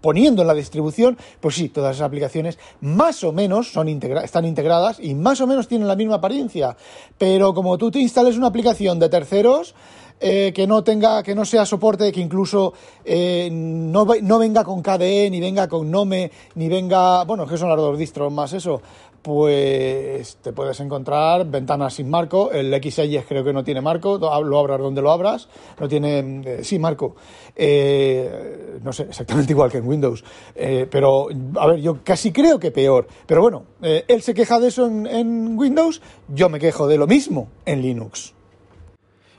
poniendo 0.00 0.42
en 0.42 0.48
la 0.48 0.54
distribución, 0.54 1.18
pues 1.40 1.54
sí, 1.54 1.68
todas 1.68 1.96
esas 1.96 2.06
aplicaciones 2.06 2.58
más 2.80 3.22
o 3.24 3.32
menos 3.32 3.72
son 3.72 3.88
están 3.88 4.44
integradas 4.44 4.98
y 5.00 5.14
más 5.14 5.40
o 5.40 5.46
menos 5.46 5.68
tienen 5.68 5.88
la 5.88 5.96
misma 5.96 6.16
apariencia. 6.16 6.76
Pero 7.18 7.54
como 7.54 7.78
tú 7.78 7.90
te 7.90 7.98
instales 7.98 8.36
una 8.36 8.48
aplicación 8.48 8.98
de 8.98 9.08
terceros, 9.08 9.74
eh, 10.22 10.52
que 10.54 10.66
no 10.66 10.84
tenga, 10.84 11.22
que 11.22 11.34
no 11.34 11.46
sea 11.46 11.64
soporte, 11.64 12.12
que 12.12 12.20
incluso 12.20 12.74
eh, 13.02 13.48
no, 13.50 14.06
no, 14.20 14.38
venga 14.38 14.62
con 14.64 14.82
KDE, 14.82 15.30
ni 15.30 15.40
venga 15.40 15.66
con 15.66 15.90
Nome, 15.90 16.30
ni 16.56 16.68
venga, 16.68 17.24
bueno, 17.24 17.46
que 17.46 17.56
son 17.56 17.70
las 17.70 17.78
dos 17.78 17.96
distros 17.96 18.30
más 18.30 18.52
eso, 18.52 18.82
pues 19.22 20.36
te 20.36 20.52
puedes 20.52 20.80
encontrar 20.80 21.46
ventanas 21.46 21.94
sin 21.94 22.08
marco. 22.08 22.50
El 22.52 22.72
X6 22.72 23.24
creo 23.28 23.44
que 23.44 23.52
no 23.52 23.64
tiene 23.64 23.80
marco, 23.80 24.18
lo 24.18 24.58
abras 24.58 24.80
donde 24.80 25.02
lo 25.02 25.10
abras. 25.10 25.48
No 25.78 25.88
tiene, 25.88 26.42
eh, 26.44 26.64
sí, 26.64 26.78
marco. 26.78 27.16
Eh, 27.54 28.78
no 28.82 28.92
sé, 28.92 29.04
exactamente 29.04 29.52
igual 29.54 29.70
que 29.70 29.78
en 29.78 29.86
Windows. 29.86 30.24
Eh, 30.54 30.86
pero, 30.90 31.28
a 31.56 31.66
ver, 31.66 31.80
yo 31.80 31.98
casi 32.02 32.32
creo 32.32 32.58
que 32.58 32.70
peor. 32.70 33.06
Pero 33.26 33.42
bueno, 33.42 33.64
él 33.82 34.22
se 34.22 34.34
queja 34.34 34.58
de 34.58 34.68
eso 34.68 34.86
en, 34.86 35.06
en 35.06 35.58
Windows, 35.58 36.00
yo 36.28 36.48
me 36.48 36.58
quejo 36.58 36.86
de 36.86 36.96
lo 36.96 37.06
mismo 37.06 37.48
en 37.66 37.82
Linux. 37.82 38.34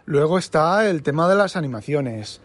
Luego 0.05 0.37
está 0.37 0.89
el 0.89 1.03
tema 1.03 1.27
de 1.29 1.35
las 1.35 1.55
animaciones. 1.55 2.41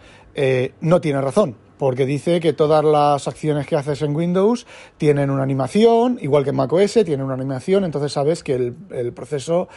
no 0.81 1.01
tiene 1.01 1.21
razón 1.21 1.66
porque 1.79 2.07
dice 2.07 2.41
que 2.41 2.53
todas 2.53 2.85
las 2.85 3.29
acciones 3.29 3.67
que 3.67 3.77
haces 3.77 4.03
en 4.03 4.15
Windows 4.15 4.67
tienen 4.99 5.31
una 5.31 5.43
animación, 5.43 6.19
igual 6.21 6.45
que 6.45 6.51
en 6.51 6.57
macOS 6.57 6.99
tiene 7.05 7.23
una 7.23 7.35
animación, 7.35 7.85
entonces 7.85 8.13
sabes 8.13 8.43
que 8.43 8.55
el, 8.55 9.13
proceso 9.13 9.69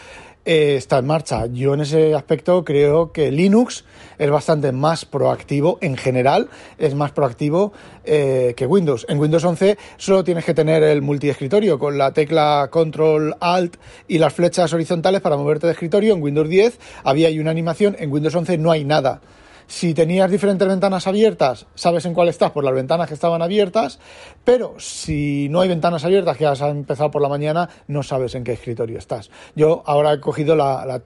eh, 0.46 0.76
está 0.78 1.00
en 1.00 1.08
marcha. 1.08 1.46
Yo 1.48 1.74
en 1.74 1.82
ese 1.82 2.16
aspecto 2.16 2.64
creo 2.64 3.12
que 3.12 3.32
Linux 3.32 3.86
es 4.18 4.30
bastante 4.30 4.72
más 4.72 5.06
proactivo, 5.06 5.78
en 5.82 5.98
general 5.98 6.50
es 6.78 6.96
más 6.96 7.12
proactivo 7.12 7.74
eh, 8.06 8.54
que 8.56 8.66
Windows. 8.66 9.06
En 9.10 9.20
Windows 9.20 9.44
11 9.44 9.78
solo 9.98 10.24
tienes 10.24 10.46
que 10.46 10.54
tener 10.54 10.84
el 10.84 11.02
multiescritorio 11.02 11.80
con 11.80 11.98
la 11.98 12.14
tecla 12.14 12.70
Control 12.72 13.36
Alt 13.40 13.78
y 14.08 14.18
las 14.18 14.34
flechas 14.34 14.74
horizontales 14.74 15.22
para 15.22 15.38
moverte 15.38 15.68
de 15.68 15.74
escritorio. 15.74 16.14
En 16.14 16.22
Windows 16.22 16.50
10 16.50 16.80
había 17.04 17.30
una 17.40 17.52
animación, 17.52 17.96
en 18.00 18.12
Windows 18.12 18.36
11 18.36 18.58
no 18.58 18.72
hay 18.72 18.86
nada. 18.86 19.22
Si 19.70 19.94
tenías 19.94 20.32
diferentes 20.32 20.68
ventanas 20.68 21.06
abiertas, 21.06 21.68
sabes 21.76 22.04
en 22.08 22.16
cuál 22.16 22.28
estás 22.28 22.50
por 22.50 22.64
las 22.64 22.74
ventanas 22.74 23.08
que 23.08 23.14
estaban 23.14 23.44
abiertas, 23.44 24.00
pero 24.44 24.74
si 24.80 25.48
no 25.50 25.62
hay 25.62 25.70
ventanas 25.70 26.04
abiertas 26.04 26.38
que 26.38 26.48
has 26.48 26.60
empezado 26.62 27.12
por 27.12 27.22
la 27.22 27.30
mañana, 27.30 27.70
no 27.88 28.02
sabes 28.02 28.34
en 28.34 28.44
qué 28.44 28.54
escritorio 28.54 28.98
estás. 28.98 29.30
Yo 29.56 29.84
ahora 29.86 30.14
he 30.14 30.20
cogido 30.20 30.56
la, 30.56 31.04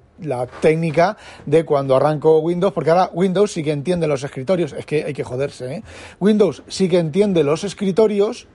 técnica 0.61 1.17
de 1.45 1.65
cuando 1.65 1.97
arranco 1.97 2.39
Windows, 2.39 2.71
porque 2.71 2.91
ahora 2.91 3.09
Windows 3.13 3.51
sí 3.51 3.63
que 3.63 3.73
entiende 3.73 4.07
los 4.07 4.23
escritorios, 4.23 4.71
es 4.71 4.85
que 4.85 5.03
hay 5.03 5.13
que 5.13 5.25
joderse, 5.25 5.75
¿eh? 5.75 5.83
Windows 6.21 6.63
sí 6.69 6.87
que 6.87 6.99
entiende 6.99 7.43
los 7.43 7.65
escritorios 7.65 8.47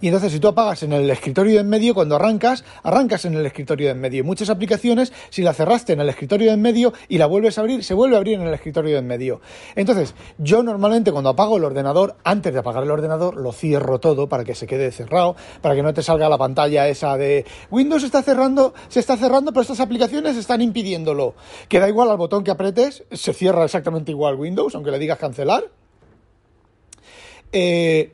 y 0.00 0.08
entonces 0.08 0.32
si 0.32 0.40
tú 0.40 0.48
apagas 0.48 0.82
en 0.82 0.92
el 0.92 1.08
escritorio 1.10 1.54
de 1.54 1.60
en 1.60 1.68
medio, 1.68 1.94
cuando 1.94 2.16
arrancas, 2.16 2.64
arrancas 2.82 3.24
en 3.24 3.34
el 3.34 3.44
escritorio 3.46 3.88
de 3.88 3.92
en 3.92 4.00
medio. 4.00 4.24
muchas 4.24 4.50
aplicaciones, 4.50 5.12
si 5.30 5.42
la 5.42 5.52
cerraste 5.52 5.92
en 5.92 6.00
el 6.00 6.08
escritorio 6.08 6.48
de 6.48 6.54
en 6.54 6.62
medio 6.62 6.92
y 7.08 7.18
la 7.18 7.26
vuelves 7.26 7.58
a 7.58 7.62
abrir, 7.62 7.84
se 7.84 7.94
vuelve 7.94 8.16
a 8.16 8.18
abrir 8.18 8.34
en 8.34 8.46
el 8.46 8.54
escritorio 8.54 8.92
de 8.92 8.98
en 8.98 9.06
medio. 9.06 9.40
Entonces, 9.74 10.14
yo 10.38 10.62
normalmente 10.62 11.12
cuando 11.12 11.30
apago 11.30 11.56
el 11.56 11.64
ordenador, 11.64 12.16
antes 12.24 12.52
de 12.52 12.60
apagar 12.60 12.82
el 12.82 12.90
ordenador, 12.90 13.36
lo 13.36 13.52
cierro 13.52 13.98
todo 13.98 14.28
para 14.28 14.44
que 14.44 14.54
se 14.54 14.66
quede 14.66 14.92
cerrado, 14.92 15.36
para 15.60 15.74
que 15.74 15.82
no 15.82 15.92
te 15.94 16.02
salga 16.02 16.28
la 16.28 16.38
pantalla 16.38 16.88
esa 16.88 17.16
de 17.16 17.44
Windows 17.70 18.02
está 18.02 18.22
cerrando, 18.22 18.74
se 18.88 19.00
está 19.00 19.16
cerrando, 19.16 19.52
pero 19.52 19.62
estas 19.62 19.80
aplicaciones 19.80 20.36
están 20.36 20.60
impidiéndolo. 20.60 21.34
Que 21.68 21.80
da 21.80 21.88
igual 21.88 22.10
al 22.10 22.16
botón 22.16 22.44
que 22.44 22.50
apretes, 22.50 23.04
se 23.10 23.32
cierra 23.32 23.64
exactamente 23.64 24.10
igual 24.10 24.36
Windows, 24.36 24.74
aunque 24.74 24.90
le 24.90 24.98
digas 24.98 25.18
cancelar. 25.18 25.64
Eh, 27.52 28.12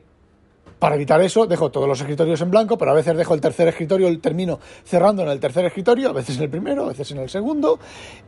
para 0.85 0.97
evitar 0.97 1.19
eso, 1.21 1.47
dejo 1.47 1.71
todos 1.71 1.87
los 1.87 1.99
escritorios 1.99 2.39
en 2.41 2.51
blanco, 2.51 2.77
pero 2.77 2.91
a 2.91 2.93
veces 2.93 3.17
dejo 3.17 3.33
el 3.33 3.41
tercer 3.41 3.67
escritorio, 3.67 4.07
el 4.07 4.19
termino 4.19 4.59
cerrando 4.83 5.23
en 5.23 5.29
el 5.29 5.39
tercer 5.39 5.65
escritorio, 5.65 6.09
a 6.09 6.13
veces 6.13 6.37
en 6.37 6.43
el 6.43 6.49
primero, 6.51 6.83
a 6.83 6.89
veces 6.89 7.09
en 7.09 7.17
el 7.17 7.27
segundo, 7.27 7.79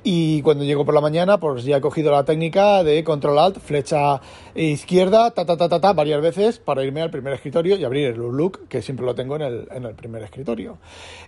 y 0.03 0.41
cuando 0.41 0.63
llego 0.63 0.83
por 0.83 0.95
la 0.95 1.01
mañana, 1.01 1.39
pues 1.39 1.65
ya 1.65 1.77
he 1.77 1.81
cogido 1.81 2.11
la 2.11 2.25
técnica 2.25 2.83
de 2.83 3.03
control 3.03 3.37
alt, 3.37 3.59
flecha 3.59 4.21
izquierda, 4.55 5.29
ta 5.29 5.45
ta 5.45 5.55
ta 5.55 5.69
ta, 5.69 5.79
ta 5.79 5.93
varias 5.93 6.19
veces 6.19 6.57
para 6.57 6.83
irme 6.83 7.03
al 7.03 7.11
primer 7.11 7.31
escritorio 7.33 7.75
y 7.75 7.85
abrir 7.85 8.07
el 8.07 8.19
Outlook, 8.19 8.67
que 8.67 8.81
siempre 8.81 9.05
lo 9.05 9.13
tengo 9.13 9.35
en 9.35 9.43
el, 9.43 9.67
en 9.69 9.85
el 9.85 9.93
primer 9.93 10.23
escritorio. 10.23 10.79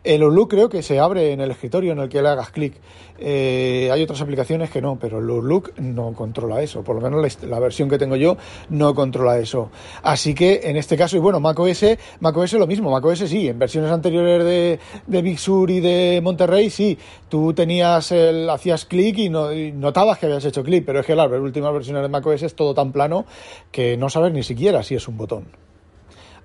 El 0.04 0.24
Outlook 0.24 0.50
creo 0.50 0.68
que 0.68 0.82
se 0.82 0.98
abre 0.98 1.32
en 1.32 1.42
el 1.42 1.52
escritorio 1.52 1.92
en 1.92 2.00
el 2.00 2.10
que 2.10 2.24
le 2.24 2.30
hagas 2.30 2.50
clic. 2.50 2.74
Eh, 3.20 3.88
hay 3.94 4.02
otras 4.02 4.20
aplicaciones 4.22 4.72
que 4.72 4.82
no, 4.82 4.98
pero 5.00 5.20
el 5.20 5.30
Outlook 5.30 5.78
no 5.78 6.12
controla 6.14 6.64
eso, 6.64 6.84
por 6.84 6.96
lo 6.96 7.02
menos 7.04 7.22
la, 7.22 7.50
la 7.50 7.60
versión 7.60 7.88
que 7.88 8.00
tengo 8.00 8.16
yo 8.16 8.36
no 8.70 8.96
controla 8.96 9.38
eso. 9.38 9.70
Así 10.02 10.34
que 10.34 10.62
en 10.64 10.76
este 10.76 10.98
caso 10.98 11.19
y 11.20 11.22
bueno, 11.22 11.40
macOS, 11.42 11.86
macOS 12.22 12.54
lo 12.54 12.66
mismo, 12.66 12.90
macOS 12.90 13.20
sí, 13.20 13.50
en 13.50 13.60
versiones 13.60 13.92
anteriores 13.92 14.44
de, 14.46 14.80
de 15.06 15.22
Big 15.22 15.38
Sur 15.38 15.70
y 15.70 15.82
de 15.82 16.22
Monterrey 16.24 16.70
sí, 16.70 16.98
tú 17.28 17.54
tenías 17.54 18.12
el, 18.14 18.50
hacías 18.50 18.86
clic 18.86 19.18
y, 19.18 19.30
no, 19.30 19.52
y 19.52 19.74
notabas 19.74 20.18
que 20.18 20.28
habías 20.28 20.46
hecho 20.46 20.64
clic, 20.64 20.84
pero 20.86 21.02
es 21.02 21.06
que 21.06 21.16
las 21.16 21.30
últimas 21.30 21.74
versiones 21.74 22.04
de 22.04 22.08
macOS 22.08 22.44
es 22.44 22.56
todo 22.56 22.74
tan 22.74 22.94
plano 22.94 23.26
que 23.72 23.98
no 23.98 24.10
sabes 24.10 24.32
ni 24.32 24.44
siquiera 24.44 24.82
si 24.82 24.96
es 24.96 25.08
un 25.08 25.18
botón. 25.18 25.46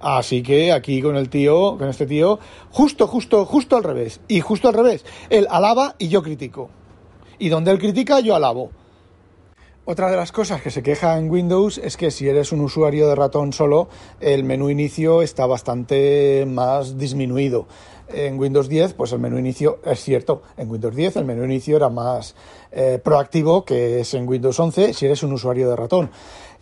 Así 0.01 0.43
que 0.43 0.73
aquí 0.73 1.01
con 1.01 1.17
el 1.17 1.31
tío, 1.31 1.79
con 1.79 1.89
este 1.89 2.07
tío, 2.07 2.39
justo, 2.71 3.07
justo, 3.07 3.47
justo 3.47 3.77
al 3.77 3.85
revés. 3.85 4.21
Y 4.29 4.41
justo 4.41 4.69
al 4.69 4.75
revés. 4.75 5.05
Él 5.31 5.47
alaba 5.49 5.95
y 5.99 6.09
yo 6.09 6.23
critico. 6.23 6.69
Y 7.39 7.49
donde 7.49 7.71
él 7.71 7.79
critica, 7.79 8.21
yo 8.21 8.35
alabo. 8.35 8.71
Otra 9.87 10.11
de 10.11 10.17
las 10.17 10.33
cosas 10.33 10.63
que 10.63 10.71
se 10.71 10.83
queja 10.83 11.19
en 11.19 11.31
Windows 11.31 11.77
es 11.77 11.99
que 11.99 12.11
si 12.11 12.27
eres 12.27 12.53
un 12.53 12.63
usuario 12.63 13.07
de 13.07 13.15
ratón 13.15 13.53
solo, 13.53 13.89
el 14.19 14.43
menú 14.43 14.71
inicio 14.71 15.21
está 15.21 15.45
bastante 15.45 16.47
más 16.49 16.97
disminuido. 16.97 17.67
En 18.09 18.39
Windows 18.39 18.71
10, 18.71 18.95
pues 18.95 19.13
el 19.13 19.19
menú 19.19 19.37
inicio 19.37 19.81
es 19.85 20.01
cierto. 20.01 20.41
En 20.57 20.71
Windows 20.71 20.97
10 20.97 21.17
el 21.17 21.27
menú 21.27 21.45
inicio 21.45 21.77
era 21.77 21.91
más 21.91 22.35
eh, 22.73 22.99
proactivo 23.05 23.67
que 23.67 24.01
es 24.01 24.15
en 24.15 24.27
Windows 24.27 24.59
11 24.59 24.95
si 24.95 25.05
eres 25.05 25.23
un 25.23 25.35
usuario 25.35 25.69
de 25.69 25.77
ratón. 25.77 26.11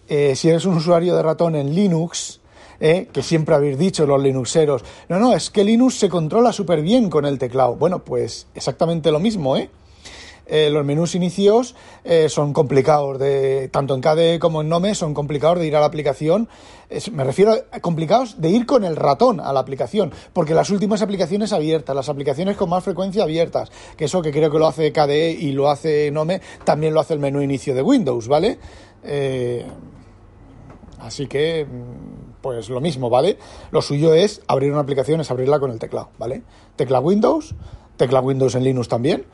Eh, 0.08 0.34
si 0.34 0.48
eres 0.48 0.64
un 0.64 0.74
usuario 0.74 1.14
de 1.14 1.22
ratón 1.22 1.54
en 1.54 1.76
Linux, 1.76 2.40
eh, 2.80 3.06
que 3.12 3.22
siempre 3.22 3.54
habéis 3.54 3.78
dicho 3.78 4.04
los 4.04 4.20
Linuxeros, 4.20 4.82
no, 5.08 5.20
no, 5.20 5.32
es 5.32 5.48
que 5.50 5.62
Linux 5.62 5.96
se 5.96 6.08
controla 6.08 6.52
súper 6.52 6.82
bien 6.82 7.08
con 7.08 7.24
el 7.24 7.38
teclado. 7.38 7.76
Bueno, 7.76 8.00
pues 8.00 8.48
exactamente 8.56 9.12
lo 9.12 9.20
mismo, 9.20 9.56
¿eh? 9.56 9.70
Eh, 10.54 10.68
los 10.68 10.84
menús 10.84 11.14
inicios 11.14 11.74
eh, 12.04 12.28
son 12.28 12.52
complicados, 12.52 13.18
de, 13.18 13.70
tanto 13.72 13.94
en 13.94 14.02
KDE 14.02 14.38
como 14.38 14.60
en 14.60 14.68
Nome 14.68 14.94
son 14.94 15.14
complicados 15.14 15.58
de 15.58 15.66
ir 15.66 15.74
a 15.76 15.80
la 15.80 15.86
aplicación. 15.86 16.46
Me 17.10 17.24
refiero 17.24 17.54
a 17.70 17.80
complicados 17.80 18.38
de 18.38 18.50
ir 18.50 18.66
con 18.66 18.84
el 18.84 18.96
ratón 18.96 19.40
a 19.40 19.50
la 19.54 19.60
aplicación, 19.60 20.12
porque 20.34 20.52
las 20.52 20.68
últimas 20.68 21.00
aplicaciones 21.00 21.54
abiertas, 21.54 21.96
las 21.96 22.10
aplicaciones 22.10 22.58
con 22.58 22.68
más 22.68 22.84
frecuencia 22.84 23.22
abiertas, 23.22 23.72
que 23.96 24.04
eso 24.04 24.20
que 24.20 24.30
creo 24.30 24.50
que 24.50 24.58
lo 24.58 24.66
hace 24.66 24.92
KDE 24.92 25.30
y 25.30 25.52
lo 25.52 25.70
hace 25.70 26.10
Nome, 26.10 26.42
también 26.64 26.92
lo 26.92 27.00
hace 27.00 27.14
el 27.14 27.20
menú 27.20 27.40
inicio 27.40 27.74
de 27.74 27.80
Windows, 27.80 28.28
¿vale? 28.28 28.58
Eh, 29.04 29.64
así 31.00 31.28
que 31.28 31.66
pues 32.42 32.68
lo 32.68 32.82
mismo, 32.82 33.08
¿vale? 33.08 33.38
Lo 33.70 33.80
suyo 33.80 34.12
es 34.12 34.42
abrir 34.48 34.70
una 34.70 34.82
aplicación, 34.82 35.22
es 35.22 35.30
abrirla 35.30 35.58
con 35.58 35.70
el 35.70 35.78
teclado, 35.78 36.10
¿vale? 36.18 36.42
Tecla 36.76 37.00
Windows, 37.00 37.54
tecla 37.96 38.20
Windows 38.20 38.54
en 38.54 38.64
Linux 38.64 38.88
también, 38.88 39.24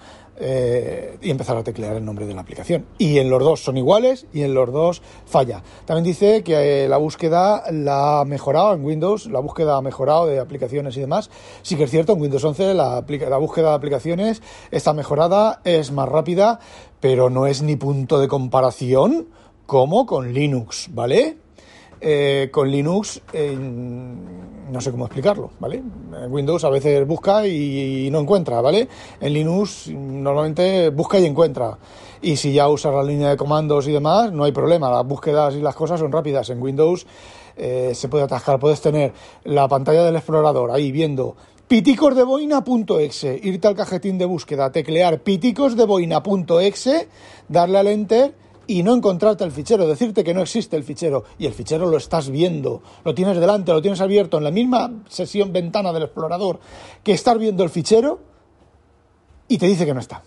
eh, 0.40 1.18
y 1.20 1.30
empezar 1.30 1.56
a 1.56 1.64
teclear 1.64 1.96
el 1.96 2.04
nombre 2.04 2.26
de 2.26 2.34
la 2.34 2.40
aplicación. 2.40 2.86
Y 2.98 3.18
en 3.18 3.30
los 3.30 3.42
dos 3.42 3.60
son 3.60 3.76
iguales 3.76 4.26
y 4.32 4.42
en 4.42 4.54
los 4.54 4.72
dos 4.72 5.02
falla. 5.26 5.62
También 5.84 6.04
dice 6.04 6.42
que 6.42 6.84
eh, 6.84 6.88
la 6.88 6.96
búsqueda 6.96 7.64
la 7.72 8.20
ha 8.20 8.24
mejorado 8.24 8.74
en 8.74 8.84
Windows, 8.84 9.26
la 9.26 9.40
búsqueda 9.40 9.76
ha 9.76 9.82
mejorado 9.82 10.26
de 10.26 10.38
aplicaciones 10.38 10.96
y 10.96 11.00
demás. 11.00 11.30
Sí 11.62 11.76
que 11.76 11.84
es 11.84 11.90
cierto, 11.90 12.12
en 12.12 12.20
Windows 12.20 12.44
11 12.44 12.74
la, 12.74 13.04
la 13.06 13.36
búsqueda 13.38 13.70
de 13.70 13.76
aplicaciones 13.76 14.42
está 14.70 14.92
mejorada, 14.92 15.60
es 15.64 15.90
más 15.92 16.08
rápida, 16.08 16.60
pero 17.00 17.30
no 17.30 17.46
es 17.46 17.62
ni 17.62 17.76
punto 17.76 18.18
de 18.18 18.28
comparación 18.28 19.28
como 19.66 20.06
con 20.06 20.32
Linux, 20.32 20.88
¿vale? 20.92 21.36
Eh, 22.00 22.48
con 22.52 22.70
Linux 22.70 23.20
eh, 23.32 23.56
no 24.70 24.80
sé 24.80 24.90
cómo 24.90 25.06
explicarlo, 25.06 25.50
¿vale? 25.58 25.82
Windows 26.28 26.62
a 26.64 26.70
veces 26.70 27.06
busca 27.06 27.46
y 27.46 28.08
no 28.12 28.20
encuentra, 28.20 28.60
¿vale? 28.60 28.88
En 29.20 29.32
Linux 29.32 29.88
normalmente 29.88 30.90
busca 30.90 31.18
y 31.18 31.26
encuentra. 31.26 31.78
Y 32.20 32.36
si 32.36 32.52
ya 32.52 32.68
usas 32.68 32.94
la 32.94 33.02
línea 33.02 33.30
de 33.30 33.36
comandos 33.36 33.86
y 33.88 33.92
demás, 33.92 34.32
no 34.32 34.44
hay 34.44 34.52
problema. 34.52 34.90
Las 34.90 35.06
búsquedas 35.06 35.54
y 35.54 35.60
las 35.60 35.74
cosas 35.74 36.00
son 36.00 36.12
rápidas. 36.12 36.50
En 36.50 36.60
Windows 36.60 37.06
eh, 37.56 37.92
se 37.94 38.08
puede 38.08 38.24
atascar. 38.24 38.58
Puedes 38.58 38.80
tener 38.80 39.12
la 39.44 39.68
pantalla 39.68 40.04
del 40.04 40.16
explorador 40.16 40.70
ahí 40.70 40.92
viendo 40.92 41.36
piticosdeboina.exe, 41.68 43.40
irte 43.42 43.68
al 43.68 43.74
cajetín 43.74 44.16
de 44.18 44.24
búsqueda, 44.24 44.72
teclear 44.72 45.20
piticosdeboina.exe, 45.20 47.08
darle 47.48 47.78
al 47.78 47.86
enter 47.88 48.34
y 48.68 48.82
no 48.82 48.94
encontrarte 48.94 49.44
el 49.44 49.50
fichero, 49.50 49.88
decirte 49.88 50.22
que 50.22 50.34
no 50.34 50.42
existe 50.42 50.76
el 50.76 50.84
fichero 50.84 51.24
y 51.38 51.46
el 51.46 51.54
fichero 51.54 51.86
lo 51.86 51.96
estás 51.96 52.28
viendo, 52.28 52.82
lo 53.02 53.14
tienes 53.14 53.40
delante, 53.40 53.72
lo 53.72 53.80
tienes 53.80 54.02
abierto 54.02 54.36
en 54.36 54.44
la 54.44 54.50
misma 54.50 54.92
sesión 55.08 55.54
ventana 55.54 55.90
del 55.90 56.02
explorador 56.02 56.60
que 57.02 57.12
estar 57.12 57.38
viendo 57.38 57.64
el 57.64 57.70
fichero 57.70 58.20
y 59.48 59.56
te 59.56 59.66
dice 59.66 59.86
que 59.86 59.94
no 59.94 60.00
está. 60.00 60.22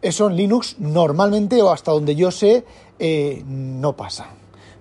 Eso 0.00 0.28
en 0.28 0.36
Linux 0.36 0.76
normalmente 0.78 1.60
o 1.60 1.72
hasta 1.72 1.90
donde 1.90 2.14
yo 2.14 2.30
sé 2.30 2.64
eh, 3.00 3.42
no 3.44 3.96
pasa. 3.96 4.28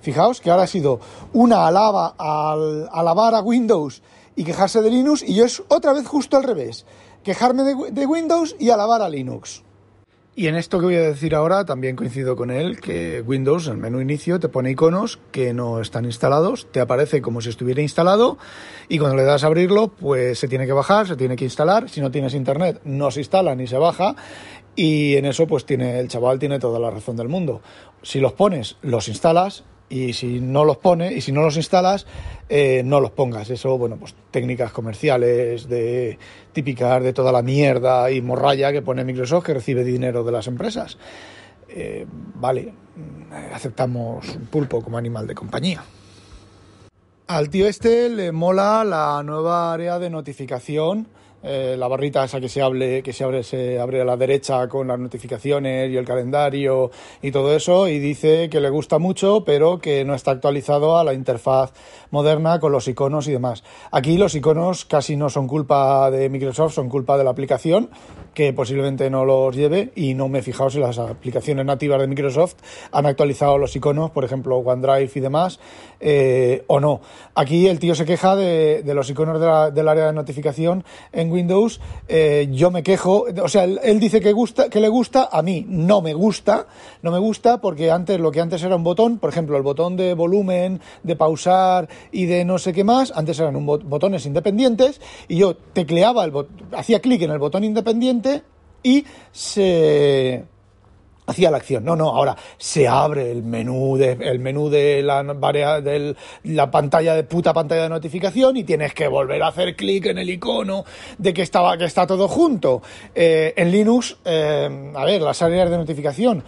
Fijaos 0.02 0.40
que 0.40 0.52
ahora 0.52 0.64
ha 0.64 0.68
sido 0.68 1.00
una 1.34 1.66
alaba 1.66 2.14
al 2.20 2.88
alabar 2.92 3.34
a 3.34 3.42
Windows 3.42 4.04
y 4.36 4.44
quejarse 4.44 4.84
de 4.84 4.92
Linux 4.92 5.24
y 5.24 5.34
yo 5.34 5.46
es 5.46 5.64
otra 5.70 5.92
vez 5.94 6.06
justo 6.06 6.38
al 6.38 6.44
revés, 6.44 6.86
quejarme 7.24 7.64
de, 7.64 7.92
de 7.92 8.06
Windows 8.06 8.56
y 8.60 8.70
alabar 8.70 9.02
a 9.02 9.10
Linux. 9.10 9.64
Y 10.36 10.48
en 10.48 10.56
esto 10.56 10.80
que 10.80 10.86
voy 10.86 10.96
a 10.96 11.02
decir 11.02 11.36
ahora 11.36 11.64
también 11.64 11.96
coincido 11.96 12.36
con 12.36 12.50
él, 12.50 12.82
que 12.82 13.22
Windows, 13.22 13.68
en 13.68 13.74
el 13.74 13.78
menú 13.78 14.02
inicio, 14.02 14.40
te 14.40 14.50
pone 14.50 14.72
iconos 14.72 15.20
que 15.32 15.54
no 15.54 15.80
están 15.80 16.06
instalados, 16.06 16.66
te 16.72 16.80
aparece 16.80 17.22
como 17.22 17.40
si 17.40 17.50
estuviera 17.50 17.84
instalado 17.84 18.40
y 18.90 18.98
cuando 18.98 19.16
le 19.16 19.26
das 19.26 19.44
a 19.44 19.48
abrirlo, 19.48 19.90
pues 19.90 20.40
se 20.40 20.48
tiene 20.48 20.66
que 20.66 20.74
bajar, 20.74 21.08
se 21.08 21.16
tiene 21.16 21.36
que 21.36 21.46
instalar. 21.46 21.88
Si 21.88 22.02
no 22.02 22.10
tienes 22.10 22.34
internet, 22.34 22.82
no 22.84 23.12
se 23.12 23.20
instala 23.20 23.54
ni 23.54 23.68
se 23.68 23.78
baja 23.78 24.16
y 24.76 25.18
en 25.18 25.26
eso 25.26 25.46
pues 25.46 25.66
tiene 25.66 26.00
el 26.00 26.08
chaval 26.08 26.40
tiene 26.40 26.58
toda 26.58 26.80
la 26.80 26.90
razón 26.90 27.16
del 27.16 27.30
mundo. 27.30 27.62
Si 28.02 28.20
los 28.20 28.34
pones, 28.34 28.78
los 28.82 29.08
instalas 29.10 29.64
y 29.94 30.14
si 30.14 30.40
no 30.40 30.66
los 30.66 30.78
pones 30.78 31.16
y 31.16 31.22
si 31.22 31.32
no 31.32 31.42
los 31.44 31.56
instalas 31.56 32.08
eh, 32.50 32.82
no 32.84 33.00
los 33.00 33.12
pongas. 33.12 33.50
Eso 33.52 33.78
bueno 33.78 33.98
pues 33.98 34.16
técnicas 34.32 34.72
comerciales 34.72 35.70
de 35.70 36.18
típicas 36.52 37.04
de 37.04 37.14
toda 37.14 37.32
la 37.32 37.44
mierda 37.44 38.10
y 38.10 38.22
morralla 38.22 38.72
que 38.72 38.82
pone 38.82 39.04
Microsoft 39.04 39.46
que 39.46 39.54
recibe 39.54 39.84
dinero 39.84 40.24
de 40.24 40.32
las 40.32 40.48
empresas. 40.48 40.98
Eh, 41.70 42.08
vale 42.36 42.74
aceptamos 43.54 44.28
un 44.36 44.48
pulpo 44.48 44.82
como 44.82 44.98
animal 44.98 45.28
de 45.28 45.36
compañía. 45.36 45.84
Al 47.28 47.50
tío 47.50 47.68
este 47.68 48.10
le 48.10 48.32
mola 48.32 48.84
la 48.84 49.22
nueva 49.24 49.74
área 49.74 50.00
de 50.00 50.10
notificación 50.10 51.08
eh, 51.44 51.76
la 51.78 51.88
barrita 51.88 52.24
esa 52.24 52.40
que 52.40 52.48
se 52.48 52.62
hable, 52.62 53.04
que 53.04 53.12
se 53.12 53.24
abre, 53.24 53.44
se 53.44 53.80
abre 53.80 54.02
a 54.02 54.06
la 54.06 54.16
derecha 54.16 54.68
con 54.70 54.88
las 54.88 54.98
notificaciones 54.98 55.92
y 55.92 55.98
el 55.98 56.06
calendario 56.06 56.90
y 57.22 57.32
todo 57.32 57.54
eso, 57.56 57.88
y 57.88 58.00
dice 58.00 58.50
que 58.50 58.62
le 58.62 58.70
gusta 58.70 58.98
mucho, 58.98 59.44
pero 59.46 59.80
que 59.80 60.06
no 60.06 60.16
está 60.16 60.32
actualizado 60.32 60.98
a 60.98 61.04
la 61.04 61.14
interfaz 61.14 61.74
moderna 62.12 62.60
con 62.60 62.72
los 62.72 62.88
iconos 62.88 63.28
y 63.28 63.34
demás. 63.34 63.64
Aquí 63.92 64.18
los 64.18 64.36
iconos 64.36 64.86
casi 64.86 65.18
no 65.18 65.30
son 65.30 65.48
culpa 65.48 66.10
de 66.12 66.30
Microsoft, 66.30 66.74
son 66.74 66.88
culpa 66.88 67.18
de 67.18 67.24
la 67.24 67.32
aplicación, 67.32 67.90
que 68.34 68.54
posiblemente 68.54 69.10
no 69.10 69.26
los 69.26 69.56
lleve, 69.56 69.92
y 69.96 70.14
no 70.14 70.28
me 70.28 70.40
he 70.40 70.42
fijado 70.42 70.70
si 70.70 70.80
las 70.80 70.98
aplicaciones 70.98 71.66
nativas 71.66 72.00
de 72.00 72.08
Microsoft 72.08 72.56
han 72.92 73.06
actualizado 73.06 73.58
los 73.58 73.76
iconos, 73.76 74.12
por 74.12 74.26
ejemplo 74.26 74.58
OneDrive 74.58 75.12
y 75.14 75.20
demás, 75.20 75.60
eh, 76.00 76.64
o 76.68 76.80
no. 76.80 77.02
Aquí 77.36 77.68
el 77.68 77.80
tío 77.80 77.96
se 77.96 78.06
queja 78.06 78.36
de, 78.36 78.84
los 78.94 79.10
iconos 79.10 79.40
de 79.40 79.46
la, 79.46 79.72
del 79.72 79.88
área 79.88 80.08
de 80.08 80.14
notificación 80.14 80.84
en 81.12 81.32
Windows, 81.32 81.80
eh, 82.08 82.48
yo 82.52 82.72
me 82.72 82.84
quejo, 82.84 83.26
o 83.42 83.48
sea, 83.48 83.64
él, 83.64 84.00
dice 84.00 84.20
que, 84.20 84.34
le 84.80 84.90
gusta, 84.90 85.30
a 85.32 85.42
mí 85.42 85.66
no 85.68 86.02
me 86.02 86.14
gusta, 86.14 86.68
no 87.02 87.12
me 87.12 87.20
gusta 87.20 87.62
porque 87.62 87.92
antes 87.92 88.20
lo 88.20 88.32
que 88.32 88.42
antes 88.42 88.64
era 88.64 88.76
un 88.76 88.84
botón, 88.84 89.20
por 89.20 89.30
ejemplo, 89.30 89.58
el 89.58 89.64
botón 89.64 89.96
de 89.96 90.14
volumen, 90.14 90.82
de 91.04 91.16
pausar 91.16 91.88
y 92.12 92.26
de 92.26 92.46
no 92.46 92.58
sé 92.58 92.74
qué 92.74 92.84
más, 92.84 93.12
antes 93.16 93.40
eran 93.40 93.56
un 93.56 93.66
bot 93.66 93.84
botones 93.84 94.26
independientes 94.26 95.02
y 95.28 95.38
yo 95.38 95.56
tecleaba, 95.56 96.24
el 96.26 96.34
hacía 96.76 97.00
clic 97.00 97.22
en 97.22 97.32
el 97.32 97.40
botón 97.40 97.64
independiente 97.64 98.23
y 98.84 99.06
se 99.32 100.44
hacía 101.26 101.52
la 101.52 101.58
acción. 101.58 101.84
No, 101.84 101.96
no, 101.96 102.10
ahora 102.10 102.36
se 102.58 102.88
abre 102.88 103.32
el 103.32 103.44
menú 103.44 103.98
de, 103.98 104.12
el 104.12 104.40
menú 104.40 104.70
de 104.70 105.02
la, 105.04 106.72
pantalla 106.72 107.16
de 107.16 107.24
puta 107.24 107.54
pantalla 107.54 107.84
de 107.84 107.90
notificación 107.90 108.58
y 108.58 108.64
tienes 108.64 108.94
que 108.94 109.08
volver 109.08 109.42
a 109.44 109.48
hacer 109.48 109.76
clic 109.76 110.08
en 110.08 110.18
el 110.18 110.30
icono 110.30 110.84
de 111.18 111.34
que 111.34 111.42
estaba, 111.42 111.78
que 111.78 111.86
está 111.86 112.06
todo 112.06 112.28
junto. 112.28 112.82
Eh, 113.16 113.54
en 113.56 113.72
Linux, 113.72 114.18
eh, 114.26 114.92
a 114.96 115.06
ver, 115.06 115.22
las 115.22 115.42
áreas 115.42 115.70
de 115.70 115.78
notificación 115.78 116.44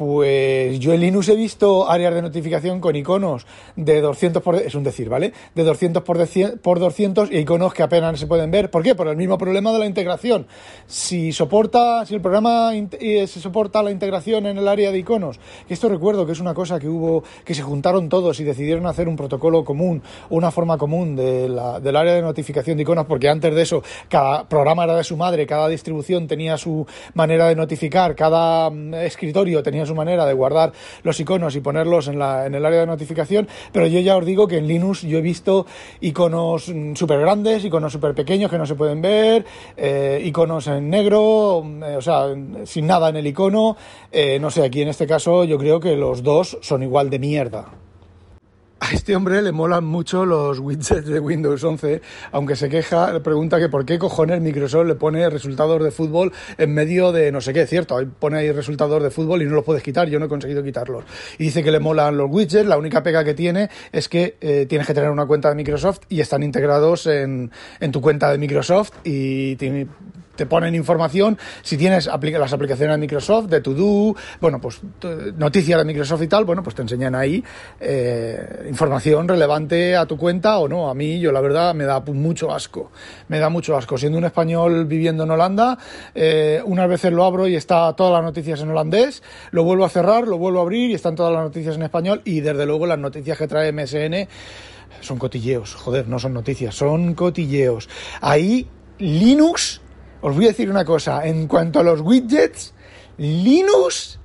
Pues 0.00 0.78
yo 0.78 0.94
en 0.94 1.02
Linux 1.02 1.28
he 1.28 1.36
visto 1.36 1.90
áreas 1.90 2.14
de 2.14 2.22
notificación 2.22 2.80
con 2.80 2.96
iconos 2.96 3.46
de 3.76 4.00
200 4.00 4.42
por... 4.42 4.54
Es 4.54 4.74
un 4.74 4.82
decir, 4.82 5.10
¿vale? 5.10 5.34
De 5.54 5.62
200 5.62 6.02
por, 6.04 6.16
por 6.62 6.78
200 6.78 7.30
y 7.30 7.36
iconos 7.36 7.74
que 7.74 7.82
apenas 7.82 8.18
se 8.18 8.26
pueden 8.26 8.50
ver. 8.50 8.70
¿Por 8.70 8.82
qué? 8.82 8.94
Por 8.94 9.08
el 9.08 9.18
mismo 9.18 9.36
problema 9.36 9.74
de 9.74 9.78
la 9.78 9.84
integración. 9.84 10.46
Si 10.86 11.32
soporta, 11.32 12.06
si 12.06 12.14
el 12.14 12.22
programa 12.22 12.72
se 12.98 13.26
soporta 13.26 13.82
la 13.82 13.90
integración 13.90 14.46
en 14.46 14.56
el 14.56 14.68
área 14.68 14.90
de 14.90 15.00
iconos, 15.00 15.38
esto 15.68 15.90
recuerdo 15.90 16.24
que 16.24 16.32
es 16.32 16.40
una 16.40 16.54
cosa 16.54 16.80
que 16.80 16.88
hubo, 16.88 17.22
que 17.44 17.52
se 17.52 17.60
juntaron 17.60 18.08
todos 18.08 18.40
y 18.40 18.44
decidieron 18.44 18.86
hacer 18.86 19.06
un 19.06 19.16
protocolo 19.16 19.66
común, 19.66 20.02
una 20.30 20.50
forma 20.50 20.78
común 20.78 21.14
de 21.14 21.50
del 21.82 21.96
área 21.96 22.14
de 22.14 22.22
notificación 22.22 22.78
de 22.78 22.84
iconos, 22.84 23.04
porque 23.04 23.28
antes 23.28 23.54
de 23.54 23.60
eso 23.60 23.82
cada 24.08 24.48
programa 24.48 24.84
era 24.84 24.96
de 24.96 25.04
su 25.04 25.18
madre, 25.18 25.46
cada 25.46 25.68
distribución 25.68 26.26
tenía 26.26 26.56
su 26.56 26.86
manera 27.12 27.48
de 27.48 27.54
notificar, 27.54 28.16
cada 28.16 28.70
mm, 28.70 28.94
escritorio 28.94 29.62
tenía 29.62 29.84
su 29.84 29.89
manera 29.94 30.26
de 30.26 30.32
guardar 30.32 30.72
los 31.02 31.18
iconos 31.20 31.56
y 31.56 31.60
ponerlos 31.60 32.08
en, 32.08 32.18
la, 32.18 32.46
en 32.46 32.54
el 32.54 32.64
área 32.64 32.80
de 32.80 32.86
notificación, 32.86 33.48
pero 33.72 33.86
yo 33.86 34.00
ya 34.00 34.16
os 34.16 34.24
digo 34.24 34.46
que 34.46 34.58
en 34.58 34.66
Linux 34.66 35.02
yo 35.02 35.18
he 35.18 35.22
visto 35.22 35.66
iconos 36.00 36.68
mm, 36.68 36.94
súper 36.94 37.20
grandes, 37.20 37.64
iconos 37.64 37.92
súper 37.92 38.14
pequeños 38.14 38.50
que 38.50 38.58
no 38.58 38.66
se 38.66 38.74
pueden 38.74 39.02
ver, 39.02 39.44
eh, 39.76 40.22
iconos 40.24 40.66
en 40.66 40.90
negro, 40.90 41.62
mm, 41.64 41.82
eh, 41.82 41.96
o 41.96 42.02
sea, 42.02 42.26
sin 42.64 42.86
nada 42.86 43.08
en 43.08 43.16
el 43.16 43.26
icono, 43.26 43.76
eh, 44.12 44.38
no 44.38 44.50
sé, 44.50 44.64
aquí 44.64 44.82
en 44.82 44.88
este 44.88 45.06
caso 45.06 45.44
yo 45.44 45.58
creo 45.58 45.80
que 45.80 45.96
los 45.96 46.22
dos 46.22 46.58
son 46.60 46.82
igual 46.82 47.10
de 47.10 47.18
mierda. 47.18 47.89
A 48.80 48.94
este 48.94 49.14
hombre 49.14 49.42
le 49.42 49.52
molan 49.52 49.84
mucho 49.84 50.24
los 50.24 50.58
widgets 50.58 51.04
de 51.04 51.20
Windows 51.20 51.62
11, 51.62 52.00
aunque 52.32 52.56
se 52.56 52.70
queja, 52.70 53.12
le 53.12 53.20
pregunta 53.20 53.58
que 53.58 53.68
por 53.68 53.84
qué 53.84 53.98
cojones 53.98 54.40
Microsoft 54.40 54.86
le 54.86 54.94
pone 54.94 55.28
resultados 55.28 55.84
de 55.84 55.90
fútbol 55.90 56.32
en 56.56 56.72
medio 56.72 57.12
de 57.12 57.30
no 57.30 57.42
sé 57.42 57.52
qué, 57.52 57.66
cierto, 57.66 57.98
pone 58.18 58.38
ahí 58.38 58.50
resultados 58.52 59.02
de 59.02 59.10
fútbol 59.10 59.42
y 59.42 59.44
no 59.44 59.54
los 59.54 59.64
puedes 59.64 59.82
quitar, 59.82 60.08
yo 60.08 60.18
no 60.18 60.24
he 60.24 60.28
conseguido 60.30 60.64
quitarlos. 60.64 61.04
Y 61.38 61.44
dice 61.44 61.62
que 61.62 61.70
le 61.70 61.78
molan 61.78 62.16
los 62.16 62.30
widgets, 62.30 62.66
la 62.66 62.78
única 62.78 63.02
pega 63.02 63.22
que 63.22 63.34
tiene 63.34 63.68
es 63.92 64.08
que 64.08 64.38
eh, 64.40 64.64
tienes 64.66 64.86
que 64.86 64.94
tener 64.94 65.10
una 65.10 65.26
cuenta 65.26 65.50
de 65.50 65.56
Microsoft 65.56 66.00
y 66.08 66.20
están 66.20 66.42
integrados 66.42 67.06
en, 67.06 67.50
en 67.80 67.92
tu 67.92 68.00
cuenta 68.00 68.32
de 68.32 68.38
Microsoft 68.38 68.92
y 69.04 69.56
tiene, 69.56 69.88
te 70.40 70.46
ponen 70.46 70.74
información, 70.74 71.36
si 71.60 71.76
tienes 71.76 72.06
las 72.06 72.52
aplicaciones 72.54 72.94
de 72.94 72.96
Microsoft, 72.96 73.48
de 73.48 73.60
To-Do, 73.60 74.16
bueno, 74.40 74.58
pues 74.58 74.80
noticias 75.36 75.78
de 75.78 75.84
Microsoft 75.84 76.22
y 76.22 76.28
tal, 76.28 76.46
bueno, 76.46 76.62
pues 76.62 76.74
te 76.74 76.80
enseñan 76.80 77.14
ahí 77.14 77.44
eh, 77.78 78.64
información 78.66 79.28
relevante 79.28 79.94
a 79.94 80.06
tu 80.06 80.16
cuenta 80.16 80.56
o 80.56 80.66
no. 80.66 80.88
A 80.88 80.94
mí, 80.94 81.20
yo 81.20 81.30
la 81.30 81.42
verdad, 81.42 81.74
me 81.74 81.84
da 81.84 82.00
mucho 82.00 82.54
asco. 82.54 82.90
Me 83.28 83.38
da 83.38 83.50
mucho 83.50 83.76
asco. 83.76 83.98
Siendo 83.98 84.16
un 84.16 84.24
español 84.24 84.86
viviendo 84.86 85.24
en 85.24 85.30
Holanda, 85.30 85.76
eh, 86.14 86.62
unas 86.64 86.88
veces 86.88 87.12
lo 87.12 87.26
abro 87.26 87.46
y 87.46 87.54
está 87.54 87.92
todas 87.92 88.14
las 88.14 88.22
noticias 88.22 88.62
en 88.62 88.70
holandés, 88.70 89.22
lo 89.50 89.62
vuelvo 89.62 89.84
a 89.84 89.90
cerrar, 89.90 90.26
lo 90.26 90.38
vuelvo 90.38 90.60
a 90.60 90.62
abrir 90.62 90.90
y 90.90 90.94
están 90.94 91.16
todas 91.16 91.34
las 91.34 91.42
noticias 91.42 91.76
en 91.76 91.82
español 91.82 92.22
y 92.24 92.40
desde 92.40 92.64
luego 92.64 92.86
las 92.86 92.98
noticias 92.98 93.36
que 93.36 93.46
trae 93.46 93.72
MSN 93.72 94.26
son 95.02 95.18
cotilleos, 95.18 95.74
joder, 95.74 96.08
no 96.08 96.18
son 96.18 96.32
noticias, 96.32 96.74
son 96.74 97.12
cotilleos. 97.12 97.90
Ahí 98.22 98.66
Linux 99.00 99.80
os 100.20 100.34
voy 100.34 100.46
a 100.46 100.48
decir 100.48 100.70
una 100.70 100.84
cosa, 100.84 101.26
en 101.26 101.46
cuanto 101.46 101.80
a 101.80 101.82
los 101.82 102.00
widgets, 102.00 102.74
Linux 103.18 104.18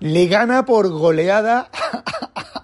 le 0.00 0.26
gana 0.26 0.64
por 0.64 0.88
goleada 0.88 1.70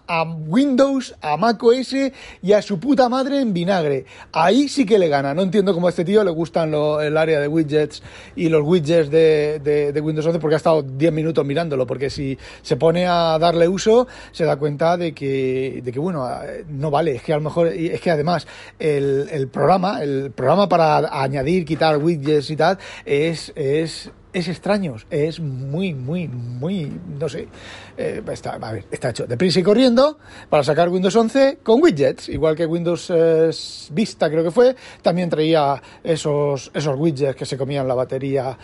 a 0.07 0.25
Windows, 0.25 1.15
a 1.21 1.37
macOS 1.37 1.95
y 2.43 2.53
a 2.53 2.63
su 2.63 2.79
puta 2.79 3.09
madre 3.09 3.41
en 3.41 3.53
vinagre. 3.53 4.05
Ahí 4.33 4.69
sí 4.69 4.85
que 4.85 4.99
le 4.99 5.09
gana. 5.09 5.35
No 5.35 5.43
entiendo 5.43 5.75
cómo 5.75 5.87
a 5.87 5.91
este 5.91 6.05
tío 6.05 6.25
le 6.25 6.31
gustan 6.31 6.75
el 6.75 7.17
área 7.17 7.41
de 7.41 7.49
widgets 7.49 8.03
y 8.37 8.49
los 8.49 8.63
widgets 8.63 9.11
de, 9.11 10.01
Windows 10.03 10.27
11 10.27 10.39
porque 10.39 10.55
ha 10.55 10.57
estado 10.57 10.83
10 10.83 11.13
minutos 11.13 11.45
mirándolo. 11.45 11.87
Porque 11.87 12.11
si 12.11 12.39
se 12.63 12.77
pone 12.77 13.07
a 13.07 13.39
darle 13.39 13.69
uso, 13.69 14.07
se 14.33 14.45
da 14.45 14.57
cuenta 14.57 14.97
de 14.97 15.13
que, 15.13 15.81
de 15.83 15.93
que 15.93 15.99
bueno, 15.99 16.29
no 16.69 16.91
vale. 16.91 17.17
Es 17.17 17.23
que 17.23 17.33
a 17.33 17.37
lo 17.37 17.43
mejor, 17.43 17.69
es 17.69 18.01
que 18.01 18.11
además 18.11 18.47
el, 18.79 19.29
el 19.31 19.49
programa, 19.49 20.03
el 20.03 20.33
programa 20.33 20.69
para 20.69 21.23
añadir, 21.23 21.65
quitar 21.65 21.99
widgets 21.99 22.51
y 22.51 22.57
tal, 22.57 22.79
es, 23.05 23.53
es 23.55 24.11
es 24.33 24.49
extraño, 24.49 24.97
es 25.11 25.41
muy, 25.41 25.95
muy, 25.95 26.27
muy, 26.29 26.91
no 27.19 27.29
sé, 27.29 27.49
eh, 27.97 28.23
está, 28.33 28.55
a 28.55 28.73
ver, 28.73 28.87
está 28.91 29.11
hecho 29.11 29.27
deprisa 29.27 29.61
y 29.61 29.63
corriendo 29.63 30.19
para 30.49 30.63
sacar 30.63 30.89
Windows 30.89 31.15
11 31.15 31.59
con 31.63 31.83
widgets, 31.83 32.29
igual 32.29 32.57
que 32.57 32.67
Windows 32.67 33.11
eh, 33.15 33.51
Vista 33.93 34.31
creo 34.31 34.43
que 34.43 34.51
fue, 34.51 34.75
también 35.03 35.29
traía 35.29 35.81
esos, 36.03 36.71
esos 36.73 36.97
widgets 36.99 37.37
que 37.37 37.45
se 37.45 37.59
comían 37.59 37.87
la 37.87 37.95
batería 37.95 38.57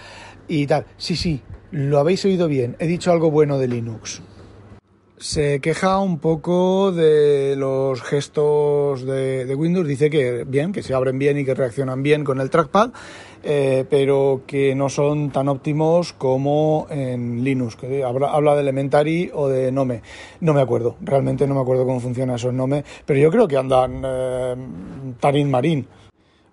y 0.49 0.67
tal. 0.67 0.87
Sí, 0.97 1.17
sí, 1.17 1.43
lo 1.73 1.99
habéis 1.99 2.25
oído 2.25 2.49
bien, 2.49 2.77
he 2.79 2.87
dicho 2.87 3.13
algo 3.13 3.31
bueno 3.31 3.59
de 3.59 3.69
Linux 3.69 4.23
se 5.21 5.61
queja 5.61 5.99
un 5.99 6.19
poco 6.19 6.93
de 6.93 7.55
los 7.57 8.03
gestos 8.03 9.05
de, 9.05 9.55
Windows, 9.55 9.87
dice 9.87 10.11
que 10.11 10.45
bien, 10.45 10.73
que 10.73 10.83
se 10.83 10.95
abren 10.95 11.19
bien 11.19 11.39
y 11.39 11.45
que 11.45 11.55
reaccionan 11.55 12.03
bien 12.03 12.25
con 12.25 12.41
el 12.41 12.51
trackpad, 12.51 12.91
eh, 13.43 13.85
pero 13.89 14.43
que 14.47 14.75
no 14.75 14.89
son 14.89 15.31
tan 15.31 15.49
óptimos 15.49 16.13
como 16.13 16.87
en 16.91 17.43
Linux, 17.43 17.77
que 17.77 18.05
habla, 18.05 18.31
habla, 18.31 18.55
de 18.55 18.61
Elementary 18.63 19.31
o 19.35 19.49
de 19.49 19.73
Nome. 19.73 20.03
No 20.41 20.55
me 20.55 20.61
acuerdo, 20.61 20.97
realmente 21.01 21.47
no 21.47 21.55
me 21.55 21.61
acuerdo 21.61 21.85
cómo 21.85 22.01
funciona 22.01 22.37
eso 22.37 22.51
en 22.51 22.57
Nome, 22.57 22.85
pero 23.05 23.19
yo 23.19 23.31
creo 23.31 23.49
que 23.49 23.57
andan 23.57 24.03
eh, 24.05 25.45
marín. 25.45 25.87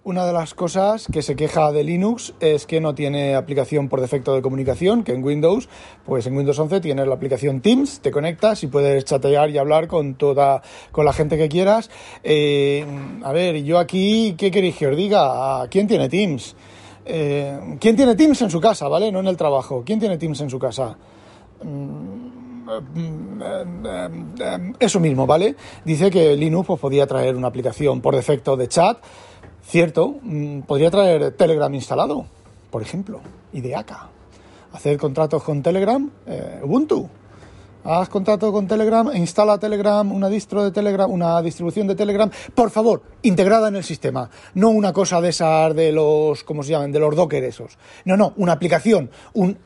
Una 0.05 0.27
de 0.27 0.33
las 0.33 0.53
cosas 0.53 1.07
que 1.11 1.23
se 1.23 1.35
queja 1.35 1.71
de 1.71 1.83
Linux 1.83 2.35
es 2.39 2.67
que 2.67 2.79
no 2.79 2.93
tiene 2.93 3.33
aplicación 3.33 3.89
por 3.89 4.01
defecto 4.01 4.35
de 4.35 4.43
comunicación, 4.43 5.03
que 5.03 5.13
en 5.13 5.23
Windows, 5.23 5.67
pues 6.05 6.27
en 6.27 6.37
Windows 6.37 6.59
11 6.59 6.79
tienes 6.79 7.07
la 7.07 7.15
aplicación 7.15 7.59
Teams, 7.59 8.01
te 8.01 8.11
conectas 8.11 8.61
y 8.61 8.67
puedes 8.67 9.03
chatear 9.03 9.49
y 9.49 9.57
hablar 9.57 9.87
con 9.87 10.13
toda, 10.13 10.61
con 10.91 11.05
la 11.05 11.11
gente 11.11 11.39
que 11.39 11.49
quieras. 11.49 11.89
Eh, 12.23 12.85
a 13.23 13.31
ver, 13.31 13.63
yo 13.63 13.79
aquí, 13.79 14.35
¿qué 14.37 14.51
queréis 14.51 14.77
que 14.77 14.85
os 14.85 14.95
diga? 14.95 15.67
¿Quién 15.69 15.87
tiene 15.87 16.07
Teams? 16.07 16.55
Eh, 17.03 17.77
¿Quién 17.79 17.95
tiene 17.95 18.13
Teams 18.13 18.39
en 18.43 18.51
su 18.51 18.61
casa, 18.61 18.87
vale? 18.87 19.11
No 19.11 19.21
en 19.21 19.27
el 19.27 19.37
trabajo. 19.37 19.81
¿Quién 19.83 19.99
tiene 19.99 20.19
Teams 20.19 20.39
en 20.39 20.51
su 20.51 20.59
casa? 20.59 20.95
Mm, 21.63 22.35
eso 24.79 24.99
mismo, 24.99 25.25
¿vale? 25.27 25.55
Dice 25.83 26.09
que 26.09 26.35
Linux 26.35 26.67
pues, 26.67 26.79
podía 26.79 27.07
traer 27.07 27.35
una 27.35 27.47
aplicación 27.47 28.01
por 28.01 28.15
defecto 28.15 28.55
de 28.55 28.67
chat 28.67 28.97
Cierto, 29.67 30.15
mm, 30.21 30.61
podría 30.61 30.91
traer 30.91 31.31
Telegram 31.31 31.73
instalado, 31.73 32.25
por 32.69 32.83
ejemplo, 32.83 33.21
y 33.51 33.61
de 33.61 33.75
acá. 33.75 34.09
Hacer 34.71 34.97
contratos 34.97 35.43
con 35.43 35.63
Telegram, 35.63 36.09
eh, 36.27 36.59
Ubuntu. 36.63 37.09
Haz 37.83 38.09
contrato 38.09 38.51
con 38.51 38.67
Telegram, 38.67 39.09
e 39.11 39.17
instala 39.17 39.59
Telegram, 39.59 40.11
una 40.11 40.27
distro 40.29 40.63
de 40.63 40.71
Telegram, 40.71 41.09
una 41.09 41.41
distribución 41.41 41.87
de 41.87 41.95
Telegram, 41.95 42.29
por 42.53 42.71
favor, 42.71 43.03
integrada 43.21 43.67
en 43.67 43.75
el 43.75 43.83
sistema. 43.83 44.29
No 44.55 44.69
una 44.69 44.91
cosa 44.91 45.21
de 45.21 45.29
esas 45.29 45.75
de 45.75 45.91
los, 45.91 46.43
¿cómo 46.43 46.63
se 46.63 46.71
llaman? 46.71 46.91
De 46.91 46.99
los 46.99 47.15
Docker 47.15 47.43
esos. 47.43 47.77
No, 48.05 48.17
no, 48.17 48.33
una 48.37 48.53
aplicación, 48.53 49.09
un 49.33 49.57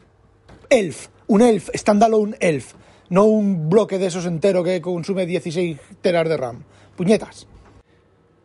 ELF, 0.70 1.08
un 1.28 1.42
ELF, 1.42 1.70
standalone 1.76 2.38
ELF. 2.40 2.74
No 3.10 3.26
un 3.26 3.70
bloque 3.70 3.98
de 3.98 4.08
esos 4.08 4.26
entero 4.26 4.64
que 4.64 4.82
consume 4.82 5.26
16 5.26 5.78
teras 6.02 6.30
de 6.30 6.38
RAM. 6.38 6.64
Puñetas. 6.96 7.49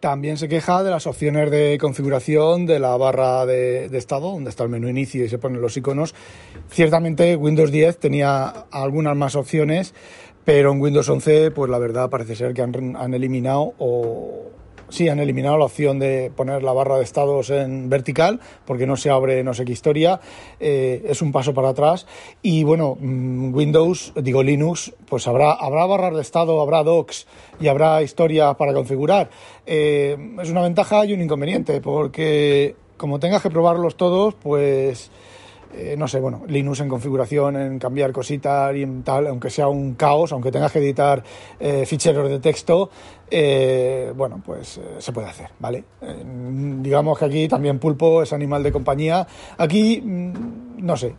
También 0.04 0.36
se 0.36 0.50
queja 0.50 0.82
de 0.82 0.90
las 0.90 1.06
opciones 1.06 1.50
de 1.50 1.78
configuración 1.80 2.66
de 2.66 2.78
la 2.78 2.94
barra 2.98 3.46
de, 3.46 3.86
estado, 3.96 4.32
donde 4.32 4.50
está 4.50 4.62
el 4.62 4.68
menú 4.68 4.86
inicio 4.86 5.24
y 5.24 5.30
se 5.30 5.38
ponen 5.38 5.62
los 5.62 5.78
iconos. 5.78 6.14
Ciertamente 6.68 7.34
Windows 7.36 7.72
10 7.72 8.00
tenía 8.00 8.48
algunas 8.70 9.16
más 9.16 9.34
opciones, 9.34 9.94
pero 10.44 10.72
en 10.72 10.80
Windows 10.82 11.08
11, 11.08 11.52
pues 11.52 11.70
la 11.70 11.78
verdad 11.78 12.10
parece 12.10 12.36
ser 12.36 12.52
que 12.52 12.60
han, 12.60 12.96
han 12.96 13.14
eliminado 13.14 13.72
o 13.78 14.50
Sí, 14.94 15.08
han 15.08 15.18
eliminado 15.18 15.58
la 15.58 15.64
opción 15.64 15.98
de 15.98 16.30
poner 16.36 16.62
la 16.62 16.72
barra 16.72 16.98
de 16.98 17.02
estados 17.02 17.50
en 17.50 17.90
vertical 17.90 18.38
porque 18.64 18.86
no 18.86 18.96
se 18.96 19.10
abre 19.10 19.42
no 19.42 19.52
sé 19.52 19.64
qué 19.64 19.72
historia. 19.72 20.20
Eh, 20.60 21.04
es 21.08 21.20
un 21.20 21.32
paso 21.32 21.52
para 21.52 21.70
atrás. 21.70 22.06
Y 22.42 22.62
bueno, 22.62 22.96
mm, 23.00 23.52
Windows, 23.52 24.12
digo 24.14 24.44
Linux, 24.44 24.94
pues 25.08 25.26
habrá, 25.26 25.50
habrá 25.50 25.84
barras 25.86 26.14
de 26.14 26.22
estado, 26.22 26.60
habrá 26.60 26.84
docs 26.84 27.26
y 27.58 27.66
habrá 27.66 28.02
historia 28.02 28.54
para 28.54 28.72
configurar. 28.72 29.30
Eh, 29.66 30.16
es 30.40 30.50
una 30.50 30.62
ventaja 30.62 31.04
y 31.04 31.12
un 31.12 31.22
inconveniente 31.22 31.80
porque 31.80 32.76
como 32.96 33.18
tengas 33.18 33.42
que 33.42 33.50
probarlos 33.50 33.96
todos, 33.96 34.34
pues 34.34 35.10
eh, 35.76 35.96
no 35.96 36.06
sé, 36.06 36.20
bueno, 36.20 36.42
Linux 36.46 36.80
en 36.80 36.88
configuración, 36.88 37.56
en 37.56 37.78
cambiar 37.78 38.12
cositas 38.12 38.74
y 38.76 38.82
en 38.82 39.02
tal, 39.02 39.26
aunque 39.26 39.50
sea 39.50 39.68
un 39.68 39.94
caos, 39.94 40.32
aunque 40.32 40.52
tengas 40.52 40.70
que 40.70 40.78
editar 40.78 41.22
eh, 41.58 41.84
ficheros 41.84 42.28
de 42.28 42.38
texto, 42.38 42.90
eh, 43.30 44.12
bueno, 44.14 44.40
pues 44.44 44.80
se 44.98 45.12
puede 45.12 45.28
hacer, 45.28 45.50
¿vale? 45.58 45.84
digamos 46.80 47.18
que 47.18 47.24
aquí 47.24 47.48
también 47.48 47.78
pulpo 47.78 48.22
es 48.22 48.32
animal 48.32 48.62
de 48.62 48.70
compañía. 48.70 49.26
Aquí, 49.58 50.00
mm, 50.00 50.84
no 50.84 50.96
sé, 50.96 51.14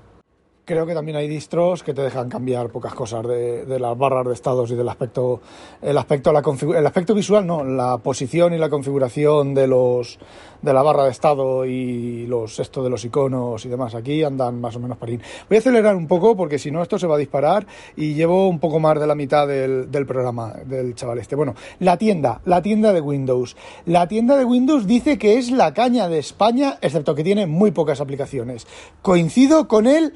creo 0.65 0.85
que 0.85 0.93
también 0.93 1.15
hay 1.15 1.27
distros 1.27 1.83
que 1.83 1.93
te 1.93 2.01
dejan 2.01 2.27
cambiar 2.27 2.69
pocas 2.69 2.93
cosas 2.93 3.25
de, 3.27 3.65
de 3.65 3.79
las 3.79 3.97
barras 3.97 4.25
de 4.25 4.33
estados 4.33 4.71
y 4.71 4.75
del 4.75 4.89
aspecto, 4.89 5.39
el 5.81 5.97
aspecto, 5.97 6.33
la 6.33 6.41
el 6.77 6.85
aspecto 6.85 7.13
visual, 7.13 7.45
no, 7.45 7.63
la 7.63 7.99
posición 7.99 8.53
y 8.53 8.57
la 8.57 8.69
configuración 8.69 9.53
de 9.53 9.67
los 9.67 10.19
de 10.61 10.73
la 10.73 10.81
barra 10.81 11.03
de 11.03 11.11
estado 11.11 11.63
y 11.63 12.25
los 12.25 12.59
esto 12.59 12.83
de 12.83 12.89
los 12.89 13.05
iconos 13.05 13.63
y 13.65 13.69
demás. 13.69 13.93
Aquí 13.93 14.23
andan 14.23 14.59
más 14.59 14.75
o 14.75 14.79
menos 14.79 14.97
parín. 14.97 15.21
Voy 15.47 15.57
a 15.57 15.59
acelerar 15.59 15.95
un 15.95 16.07
poco 16.07 16.35
porque 16.35 16.57
si 16.57 16.71
no 16.71 16.81
esto 16.81 16.97
se 16.97 17.05
va 17.05 17.15
a 17.15 17.19
disparar 17.19 17.67
y 17.95 18.15
llevo 18.15 18.49
un 18.49 18.59
poco 18.59 18.79
más 18.79 18.99
de 18.99 19.05
la 19.05 19.13
mitad 19.13 19.47
del, 19.47 19.91
del 19.91 20.07
programa 20.07 20.53
del 20.65 20.95
chaval 20.95 21.19
este. 21.19 21.35
Bueno, 21.35 21.53
la 21.79 21.97
tienda, 21.97 22.41
la 22.45 22.63
tienda 22.63 22.93
de 22.93 23.01
Windows. 23.01 23.55
La 23.85 24.07
tienda 24.07 24.37
de 24.37 24.45
Windows 24.45 24.87
dice 24.87 25.19
que 25.19 25.37
es 25.37 25.51
la 25.51 25.73
caña 25.73 26.09
de 26.09 26.17
España, 26.17 26.79
excepto 26.81 27.13
que 27.13 27.23
tiene 27.23 27.45
muy 27.45 27.69
pocas 27.69 28.01
aplicaciones. 28.01 28.65
Coincido 29.03 29.67
con 29.67 29.85
él 29.85 30.13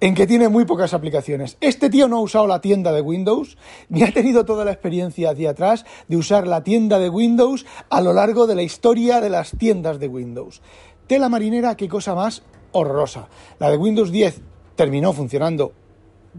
en 0.00 0.14
que 0.14 0.26
tiene 0.26 0.48
muy 0.48 0.64
pocas 0.64 0.94
aplicaciones. 0.94 1.56
Este 1.60 1.90
tío 1.90 2.08
no 2.08 2.18
ha 2.18 2.20
usado 2.20 2.46
la 2.46 2.60
tienda 2.60 2.92
de 2.92 3.00
Windows, 3.00 3.56
ni 3.88 4.02
ha 4.02 4.12
tenido 4.12 4.44
toda 4.44 4.64
la 4.64 4.72
experiencia 4.72 5.30
hacia 5.30 5.50
atrás 5.50 5.84
de 6.08 6.16
usar 6.16 6.46
la 6.46 6.62
tienda 6.62 6.98
de 6.98 7.08
Windows 7.08 7.66
a 7.88 8.00
lo 8.00 8.12
largo 8.12 8.46
de 8.46 8.54
la 8.54 8.62
historia 8.62 9.20
de 9.20 9.30
las 9.30 9.52
tiendas 9.52 9.98
de 9.98 10.08
Windows. 10.08 10.60
Tela 11.06 11.28
marinera, 11.28 11.76
qué 11.76 11.88
cosa 11.88 12.14
más 12.14 12.42
horrorosa. 12.72 13.28
La 13.58 13.70
de 13.70 13.76
Windows 13.76 14.10
10 14.10 14.40
terminó 14.74 15.12
funcionando 15.12 15.72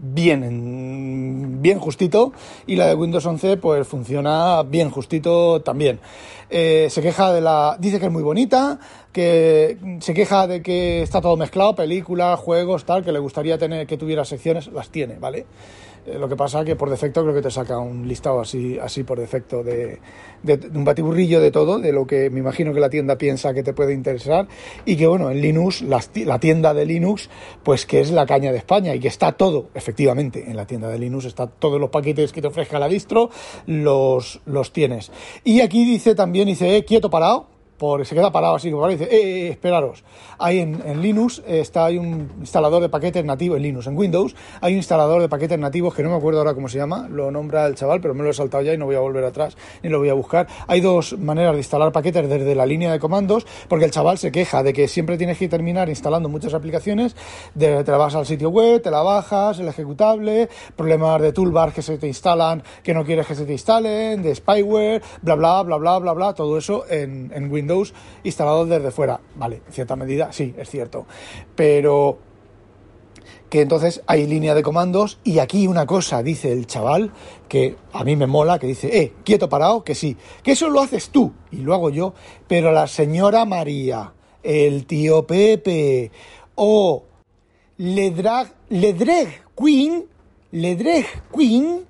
bien, 0.00 1.60
bien 1.60 1.78
justito 1.78 2.32
y 2.66 2.76
la 2.76 2.86
de 2.86 2.94
Windows 2.94 3.26
11 3.26 3.56
pues 3.56 3.86
funciona 3.86 4.62
bien 4.62 4.90
justito 4.90 5.60
también. 5.62 6.00
Eh, 6.50 6.88
se 6.90 7.02
queja 7.02 7.32
de 7.32 7.40
la, 7.40 7.76
dice 7.78 7.98
que 7.98 8.06
es 8.06 8.12
muy 8.12 8.22
bonita, 8.22 8.78
que 9.12 9.78
se 10.00 10.14
queja 10.14 10.46
de 10.46 10.62
que 10.62 11.02
está 11.02 11.20
todo 11.20 11.36
mezclado, 11.36 11.74
películas, 11.74 12.38
juegos, 12.38 12.84
tal, 12.84 13.04
que 13.04 13.12
le 13.12 13.18
gustaría 13.18 13.58
tener 13.58 13.86
que 13.86 13.96
tuviera 13.96 14.24
secciones, 14.24 14.68
las 14.68 14.90
tiene, 14.90 15.18
¿vale? 15.18 15.46
Eh, 16.08 16.18
lo 16.18 16.28
que 16.28 16.36
pasa 16.36 16.64
que 16.64 16.76
por 16.76 16.90
defecto 16.90 17.22
creo 17.22 17.34
que 17.34 17.42
te 17.42 17.50
saca 17.50 17.78
un 17.78 18.06
listado 18.06 18.40
así, 18.40 18.78
así 18.78 19.04
por 19.04 19.18
defecto 19.18 19.62
de, 19.62 19.98
un 20.74 20.84
batiburrillo 20.84 21.40
de 21.40 21.50
todo, 21.50 21.78
de 21.78 21.92
lo 21.92 22.06
que 22.06 22.30
me 22.30 22.40
imagino 22.40 22.72
que 22.72 22.80
la 22.80 22.88
tienda 22.88 23.18
piensa 23.18 23.52
que 23.52 23.62
te 23.62 23.72
puede 23.72 23.92
interesar 23.92 24.46
y 24.84 24.96
que 24.96 25.06
bueno, 25.06 25.30
en 25.30 25.40
Linux, 25.40 25.82
la, 25.82 26.00
tienda 26.38 26.72
de 26.74 26.86
Linux, 26.86 27.28
pues 27.62 27.86
que 27.86 28.00
es 28.00 28.10
la 28.10 28.26
caña 28.26 28.52
de 28.52 28.58
España 28.58 28.94
y 28.94 29.00
que 29.00 29.08
está 29.08 29.32
todo, 29.32 29.68
efectivamente, 29.74 30.44
en 30.48 30.56
la 30.56 30.66
tienda 30.66 30.88
de 30.88 30.98
Linux 30.98 31.24
está 31.24 31.46
todos 31.46 31.80
los 31.80 31.90
paquetes 31.90 32.32
que 32.32 32.40
te 32.40 32.48
ofrezca 32.48 32.78
la 32.78 32.88
distro, 32.88 33.30
los, 33.66 34.40
los 34.46 34.72
tienes. 34.72 35.10
Y 35.44 35.60
aquí 35.60 35.84
dice 35.84 36.14
también, 36.14 36.46
dice, 36.46 36.76
eh, 36.76 36.84
quieto 36.84 37.10
parado, 37.10 37.57
porque 37.78 38.04
se 38.04 38.14
queda 38.14 38.32
parado 38.32 38.56
así, 38.56 38.70
como 38.70 38.88
dice, 38.88 39.04
eh, 39.04 39.08
eh, 39.10 39.46
eh, 39.46 39.48
esperaros. 39.48 40.02
Ahí 40.38 40.58
en, 40.58 41.00
Linux 41.00 41.42
está, 41.46 41.86
hay 41.86 41.98
un 41.98 42.30
instalador 42.40 42.82
de 42.82 42.88
paquetes 42.88 43.24
nativos, 43.24 43.56
en 43.56 43.62
Linux, 43.62 43.86
en 43.86 43.96
Windows, 43.96 44.34
hay 44.60 44.72
un 44.72 44.78
instalador 44.78 45.20
de 45.20 45.28
paquetes 45.28 45.58
nativos 45.58 45.94
que 45.94 46.02
no 46.02 46.10
me 46.10 46.16
acuerdo 46.16 46.40
ahora 46.40 46.54
cómo 46.54 46.68
se 46.68 46.78
llama, 46.78 47.08
lo 47.08 47.30
nombra 47.30 47.66
el 47.66 47.76
chaval, 47.76 48.00
pero 48.00 48.14
me 48.14 48.24
lo 48.24 48.30
he 48.30 48.32
saltado 48.34 48.62
ya 48.62 48.74
y 48.74 48.78
no 48.78 48.86
voy 48.86 48.96
a 48.96 49.00
volver 49.00 49.24
atrás, 49.24 49.56
ni 49.82 49.90
lo 49.90 49.98
voy 49.98 50.08
a 50.08 50.14
buscar. 50.14 50.48
Hay 50.66 50.80
dos 50.80 51.16
maneras 51.18 51.52
de 51.52 51.58
instalar 51.58 51.92
paquetes 51.92 52.28
desde 52.28 52.54
la 52.54 52.66
línea 52.66 52.90
de 52.90 52.98
comandos, 52.98 53.46
porque 53.68 53.84
el 53.84 53.90
chaval 53.90 54.18
se 54.18 54.32
queja 54.32 54.62
de 54.62 54.72
que 54.72 54.88
siempre 54.88 55.16
tienes 55.16 55.38
que 55.38 55.48
terminar 55.48 55.88
instalando 55.88 56.28
muchas 56.28 56.54
aplicaciones, 56.54 57.14
de, 57.54 57.84
te 57.84 57.90
la 57.90 57.98
vas 57.98 58.14
al 58.14 58.26
sitio 58.26 58.50
web, 58.50 58.82
te 58.82 58.90
la 58.90 59.02
bajas, 59.02 59.60
el 59.60 59.68
ejecutable, 59.68 60.48
problemas 60.74 61.22
de 61.22 61.32
toolbar 61.32 61.72
que 61.72 61.82
se 61.82 61.96
te 61.98 62.08
instalan, 62.08 62.62
que 62.82 62.92
no 62.92 63.04
quieres 63.04 63.26
que 63.26 63.36
se 63.36 63.44
te 63.44 63.52
instalen, 63.52 64.22
de 64.22 64.34
spyware, 64.34 65.02
bla, 65.22 65.36
bla, 65.36 65.62
bla, 65.62 65.76
bla, 65.76 65.98
bla, 65.98 66.12
bla, 66.12 66.34
todo 66.34 66.58
eso 66.58 66.84
en, 66.88 67.30
en 67.34 67.50
Windows 67.50 67.67
Windows 67.68 67.94
instalado 68.24 68.66
desde 68.66 68.90
fuera. 68.90 69.20
Vale, 69.36 69.62
en 69.66 69.72
cierta 69.72 69.96
medida 69.96 70.32
sí, 70.32 70.54
es 70.56 70.70
cierto. 70.70 71.06
Pero 71.54 72.18
que 73.50 73.62
entonces 73.62 74.02
hay 74.06 74.26
línea 74.26 74.54
de 74.54 74.62
comandos 74.62 75.18
y 75.24 75.38
aquí 75.38 75.66
una 75.66 75.86
cosa 75.86 76.22
dice 76.22 76.52
el 76.52 76.66
chaval 76.66 77.12
que 77.48 77.76
a 77.92 78.04
mí 78.04 78.16
me 78.16 78.26
mola, 78.26 78.58
que 78.58 78.66
dice, 78.66 79.00
eh, 79.00 79.12
quieto 79.24 79.48
parado, 79.48 79.84
que 79.84 79.94
sí, 79.94 80.16
que 80.42 80.52
eso 80.52 80.68
lo 80.68 80.80
haces 80.80 81.10
tú 81.10 81.32
y 81.50 81.58
lo 81.58 81.74
hago 81.74 81.90
yo, 81.90 82.14
pero 82.46 82.72
la 82.72 82.86
señora 82.86 83.44
María, 83.46 84.12
el 84.42 84.86
tío 84.86 85.26
Pepe 85.26 86.10
o 86.56 87.04
Ledrag, 87.78 88.52
Ledreg 88.68 89.44
Queen, 89.56 90.06
Ledreg 90.52 91.06
Queen, 91.34 91.86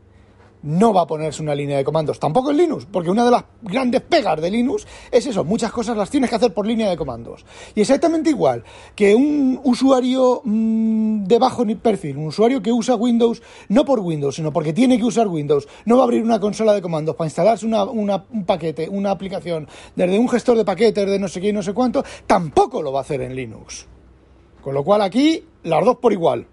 no 0.63 0.93
va 0.93 1.03
a 1.03 1.07
ponerse 1.07 1.43
una 1.43 1.55
línea 1.55 1.77
de 1.77 1.85
comandos, 1.85 2.19
tampoco 2.19 2.51
en 2.51 2.57
Linux, 2.57 2.87
porque 2.91 3.11
una 3.11 3.25
de 3.25 3.31
las 3.31 3.45
grandes 3.63 4.01
pegas 4.03 4.41
de 4.41 4.51
Linux 4.51 4.87
es 5.11 5.27
eso, 5.27 5.45
muchas 5.45 5.73
cosas 5.73 5.97
las 5.97 6.11
tienes 6.11 6.31
que 6.31 6.37
hacer 6.37 6.53
por 6.53 6.67
línea 6.67 6.91
de 6.91 6.97
comandos. 6.97 7.45
Y 7.75 7.81
exactamente 7.81 8.31
igual 8.31 8.65
que 8.95 9.15
un 9.15 9.61
usuario 9.65 10.43
mm, 10.45 11.25
de 11.25 11.39
bajo 11.39 11.65
perfil, 11.83 12.17
un 12.17 12.27
usuario 12.27 12.63
que 12.63 12.73
usa 12.73 12.95
Windows 12.95 13.43
no 13.69 13.85
por 13.85 14.01
Windows, 14.01 14.37
sino 14.37 14.53
porque 14.53 14.73
tiene 14.73 14.99
que 14.99 15.05
usar 15.05 15.29
Windows, 15.29 15.69
no 15.85 15.97
va 15.97 16.03
a 16.03 16.05
abrir 16.05 16.23
una 16.23 16.41
consola 16.41 16.73
de 16.73 16.83
comandos 16.83 17.17
para 17.17 17.27
instalarse 17.27 17.67
un 17.67 18.45
paquete, 18.47 18.89
una 18.89 19.11
aplicación 19.11 19.69
desde 19.95 20.19
un 20.19 20.29
gestor 20.29 20.57
de 20.57 20.65
paquetes 20.65 21.07
de 21.07 21.19
no 21.19 21.29
sé 21.29 21.41
qué 21.41 21.49
y 21.49 21.53
no 21.53 21.63
sé 21.63 21.73
cuánto, 21.73 22.05
tampoco 22.27 22.83
lo 22.83 22.93
va 22.93 23.01
a 23.01 23.03
hacer 23.03 23.21
en 23.23 23.35
Linux. 23.35 23.87
Con 24.63 24.75
lo 24.75 24.85
cual 24.85 25.03
aquí 25.03 25.45
las 25.63 25.85
dos 25.85 25.97
por 25.97 26.13
igual. 26.13 26.47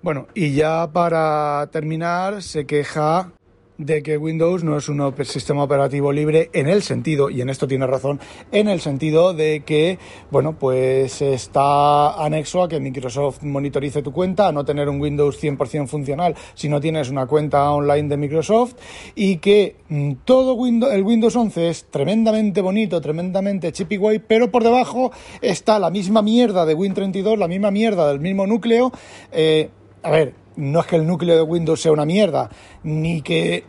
Bueno, 0.00 0.28
y 0.32 0.54
ya 0.54 0.90
para 0.92 1.68
terminar, 1.72 2.40
se 2.42 2.66
queja 2.66 3.32
de 3.78 4.02
que 4.02 4.18
Windows 4.18 4.64
no 4.64 4.76
es 4.76 4.88
un 4.88 5.14
sistema 5.24 5.62
operativo 5.62 6.12
libre 6.12 6.50
en 6.52 6.68
el 6.68 6.82
sentido, 6.82 7.30
y 7.30 7.40
en 7.40 7.48
esto 7.48 7.66
tiene 7.66 7.86
razón, 7.86 8.20
en 8.50 8.68
el 8.68 8.80
sentido 8.80 9.34
de 9.34 9.62
que, 9.64 9.98
bueno, 10.30 10.58
pues 10.58 11.22
está 11.22 12.24
anexo 12.24 12.62
a 12.62 12.68
que 12.68 12.80
Microsoft 12.80 13.42
monitorice 13.44 14.02
tu 14.02 14.12
cuenta, 14.12 14.48
a 14.48 14.52
no 14.52 14.64
tener 14.64 14.88
un 14.88 15.00
Windows 15.00 15.40
100% 15.42 15.86
funcional 15.86 16.34
si 16.54 16.68
no 16.68 16.80
tienes 16.80 17.08
una 17.08 17.26
cuenta 17.26 17.70
online 17.70 18.08
de 18.08 18.16
Microsoft, 18.16 18.74
y 19.14 19.36
que 19.36 19.76
mm, 19.88 20.12
todo 20.24 20.54
Windows, 20.54 20.92
el 20.92 21.04
Windows 21.04 21.36
11 21.36 21.68
es 21.68 21.86
tremendamente 21.88 22.60
bonito, 22.60 23.00
tremendamente 23.00 23.70
chip 23.70 23.92
y 23.92 23.96
guay, 23.96 24.18
pero 24.18 24.50
por 24.50 24.64
debajo 24.64 25.12
está 25.40 25.78
la 25.78 25.90
misma 25.90 26.20
mierda 26.20 26.66
de 26.66 26.76
Win32, 26.76 27.36
la 27.36 27.46
misma 27.46 27.70
mierda 27.70 28.08
del 28.08 28.18
mismo 28.18 28.46
núcleo, 28.46 28.90
eh, 29.30 29.70
a 30.08 30.10
ver, 30.10 30.34
no 30.56 30.80
es 30.80 30.86
que 30.86 30.96
el 30.96 31.06
núcleo 31.06 31.36
de 31.36 31.42
Windows 31.42 31.82
sea 31.82 31.92
una 31.92 32.06
mierda, 32.06 32.48
ni 32.82 33.20
que 33.20 33.64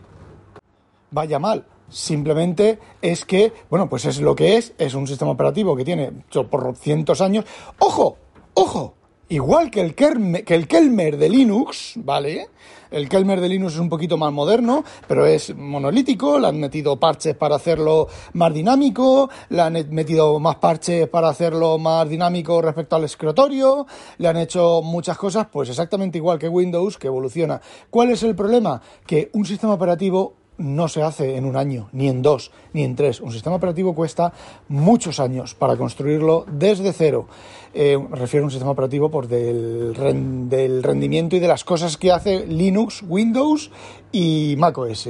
vaya 1.10 1.38
mal. 1.38 1.66
Simplemente 1.90 2.78
es 3.02 3.26
que, 3.26 3.52
bueno, 3.68 3.90
pues 3.90 4.06
es 4.06 4.22
lo 4.22 4.34
que 4.34 4.56
es, 4.56 4.72
es 4.78 4.94
un 4.94 5.06
sistema 5.06 5.32
operativo 5.32 5.76
que 5.76 5.84
tiene 5.84 6.10
por 6.50 6.74
cientos 6.76 7.20
años. 7.20 7.44
¡Ojo! 7.78 8.16
¡Ojo! 8.54 8.94
Igual 9.28 9.70
que 9.70 9.82
el, 9.82 9.94
Kelmer, 9.94 10.42
que 10.42 10.54
el 10.54 10.66
Kelmer 10.66 11.18
de 11.18 11.28
Linux, 11.28 11.92
¿vale? 11.96 12.48
El 12.90 13.08
Kelmer 13.08 13.40
de 13.40 13.48
Linux 13.48 13.74
es 13.74 13.78
un 13.78 13.88
poquito 13.88 14.16
más 14.16 14.32
moderno, 14.32 14.82
pero 15.06 15.24
es 15.24 15.54
monolítico, 15.54 16.40
le 16.40 16.48
han 16.48 16.58
metido 16.58 16.98
parches 16.98 17.36
para 17.36 17.54
hacerlo 17.54 18.08
más 18.32 18.52
dinámico, 18.52 19.30
le 19.50 19.62
han 19.62 19.74
metido 19.90 20.40
más 20.40 20.56
parches 20.56 21.08
para 21.08 21.28
hacerlo 21.28 21.78
más 21.78 22.08
dinámico 22.08 22.60
respecto 22.60 22.96
al 22.96 23.04
escritorio, 23.04 23.86
le 24.18 24.26
han 24.26 24.38
hecho 24.38 24.82
muchas 24.82 25.16
cosas, 25.16 25.46
pues 25.52 25.68
exactamente 25.68 26.18
igual 26.18 26.40
que 26.40 26.48
Windows, 26.48 26.98
que 26.98 27.06
evoluciona. 27.06 27.60
¿Cuál 27.90 28.10
es 28.10 28.24
el 28.24 28.34
problema? 28.34 28.82
Que 29.06 29.30
un 29.34 29.46
sistema 29.46 29.74
operativo 29.74 30.39
no 30.60 30.88
se 30.88 31.02
hace 31.02 31.36
en 31.36 31.44
un 31.44 31.56
año, 31.56 31.88
ni 31.92 32.08
en 32.08 32.22
dos, 32.22 32.52
ni 32.72 32.84
en 32.84 32.94
tres. 32.94 33.20
Un 33.20 33.32
sistema 33.32 33.56
operativo 33.56 33.94
cuesta 33.94 34.32
muchos 34.68 35.18
años 35.18 35.54
para 35.54 35.76
construirlo 35.76 36.44
desde 36.46 36.92
cero. 36.92 37.26
Eh, 37.72 37.98
refiero 38.10 38.44
a 38.44 38.46
un 38.46 38.50
sistema 38.50 38.72
operativo 38.72 39.10
por 39.10 39.26
del, 39.26 39.94
rendimiento 39.94 41.36
y 41.36 41.40
de 41.40 41.48
las 41.48 41.64
cosas 41.64 41.96
que 41.96 42.12
hace 42.12 42.46
Linux, 42.46 43.02
Windows 43.06 43.70
y 44.12 44.54
macOS. 44.58 45.08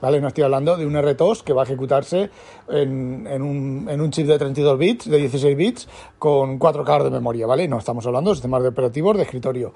¿Vale? 0.00 0.20
No 0.20 0.28
estoy 0.28 0.42
hablando 0.42 0.76
de 0.76 0.84
un 0.84 1.00
RTOS 1.00 1.44
que 1.44 1.52
va 1.52 1.62
a 1.62 1.64
ejecutarse 1.64 2.28
en, 2.68 3.40
un, 3.40 4.10
chip 4.10 4.26
de 4.26 4.36
32 4.36 4.76
bits, 4.76 5.08
de 5.08 5.16
16 5.16 5.56
bits, 5.56 5.88
con 6.18 6.58
4K 6.58 7.04
de 7.04 7.10
memoria, 7.10 7.46
¿vale? 7.46 7.68
No 7.68 7.78
estamos 7.78 8.04
hablando 8.04 8.30
de 8.30 8.34
sistemas 8.34 8.64
operativos 8.64 9.16
de 9.16 9.22
escritorio. 9.22 9.72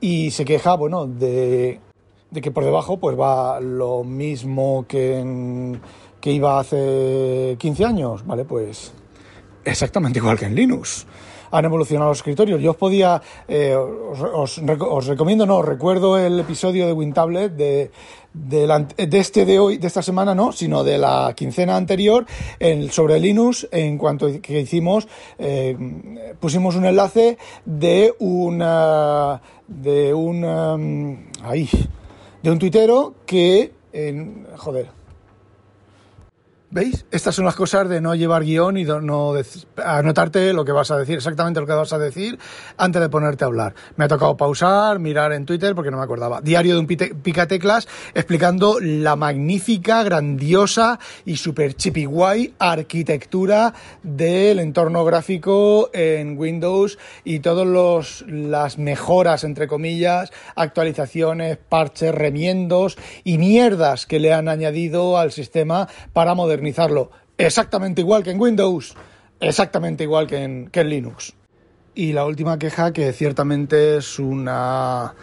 Y 0.00 0.32
se 0.32 0.44
queja, 0.44 0.74
bueno, 0.74 1.06
de 1.06 1.78
de 2.30 2.40
que 2.40 2.50
por 2.50 2.64
debajo 2.64 2.98
pues 2.98 3.18
va 3.18 3.60
lo 3.60 4.04
mismo 4.04 4.84
que, 4.86 5.78
que 6.20 6.32
iba 6.32 6.58
hace 6.58 7.56
15 7.58 7.84
años, 7.84 8.26
¿vale? 8.26 8.44
Pues 8.44 8.92
exactamente 9.64 10.18
igual 10.18 10.38
que 10.38 10.46
en 10.46 10.54
Linux. 10.54 11.06
Han 11.50 11.64
evolucionado 11.64 12.10
los 12.10 12.18
escritorios. 12.18 12.60
Yo 12.60 12.72
os 12.72 12.76
podía, 12.76 13.22
eh, 13.46 13.74
os, 13.74 15.06
recomiendo, 15.06 15.46
no, 15.46 15.62
recuerdo 15.62 16.18
el 16.18 16.38
episodio 16.38 16.86
de 16.86 16.92
WinTablet 16.92 17.52
de, 17.52 17.90
de, 18.34 18.86
de, 19.06 19.18
este 19.18 19.46
de 19.46 19.58
hoy, 19.58 19.78
de 19.78 19.86
esta 19.86 20.02
semana, 20.02 20.34
no, 20.34 20.52
sino 20.52 20.84
de 20.84 20.98
la 20.98 21.32
quincena 21.34 21.76
anterior, 21.76 22.26
en, 22.60 22.90
sobre 22.90 23.18
Linux, 23.18 23.66
en 23.72 23.96
cuanto 23.96 24.28
que 24.42 24.60
hicimos, 24.60 25.08
eh, 25.38 25.74
pusimos 26.38 26.76
un 26.76 26.84
enlace 26.84 27.38
de 27.64 28.14
una, 28.18 29.40
de 29.66 30.12
un, 30.12 31.30
ahí, 31.42 31.70
de 32.48 32.52
un 32.52 32.58
tuitero 32.58 33.14
que, 33.26 33.72
joder, 34.56 34.86
¿Veis? 36.70 37.06
Estas 37.10 37.34
son 37.34 37.46
las 37.46 37.54
cosas 37.54 37.88
de 37.88 38.02
no 38.02 38.14
llevar 38.14 38.44
guion 38.44 38.76
y 38.76 38.84
no 38.84 39.32
anotarte 39.82 40.52
lo 40.52 40.66
que 40.66 40.72
vas 40.72 40.90
a 40.90 40.98
decir, 40.98 41.16
exactamente 41.16 41.60
lo 41.60 41.66
que 41.66 41.72
vas 41.72 41.94
a 41.94 41.98
decir 41.98 42.38
antes 42.76 43.00
de 43.00 43.08
ponerte 43.08 43.44
a 43.44 43.46
hablar. 43.46 43.74
Me 43.96 44.04
ha 44.04 44.08
tocado 44.08 44.36
pausar, 44.36 44.98
mirar 44.98 45.32
en 45.32 45.46
Twitter 45.46 45.74
porque 45.74 45.90
no 45.90 45.96
me 45.96 46.02
acordaba. 46.02 46.42
Diario 46.42 46.74
de 46.74 46.80
un 46.80 46.86
picateclas 46.86 47.88
explicando 48.12 48.80
la 48.80 49.16
magnífica, 49.16 50.02
grandiosa 50.02 50.98
y 51.24 51.38
super 51.38 51.72
chippy 51.72 52.04
guay 52.04 52.52
arquitectura 52.58 53.72
del 54.02 54.58
entorno 54.58 55.06
gráfico 55.06 55.88
en 55.94 56.38
Windows 56.38 56.98
y 57.24 57.38
todas 57.38 58.20
las 58.26 58.76
mejoras, 58.76 59.42
entre 59.42 59.68
comillas, 59.68 60.30
actualizaciones, 60.54 61.56
parches, 61.56 62.14
remiendos 62.14 62.98
y 63.24 63.38
mierdas 63.38 64.04
que 64.04 64.20
le 64.20 64.34
han 64.34 64.50
añadido 64.50 65.16
al 65.16 65.32
sistema 65.32 65.88
para 66.12 66.34
modernizar 66.34 66.57
exactamente 67.36 68.00
igual 68.00 68.22
que 68.22 68.30
en 68.30 68.40
Windows, 68.40 68.94
exactamente 69.40 70.04
igual 70.04 70.26
que 70.26 70.42
en, 70.42 70.70
que 70.70 70.80
en 70.80 70.90
Linux. 70.90 71.34
Y 71.94 72.12
la 72.12 72.24
última 72.24 72.58
queja, 72.58 72.92
que 72.92 73.12
ciertamente 73.12 73.96
es 73.96 74.18
una 74.18 75.14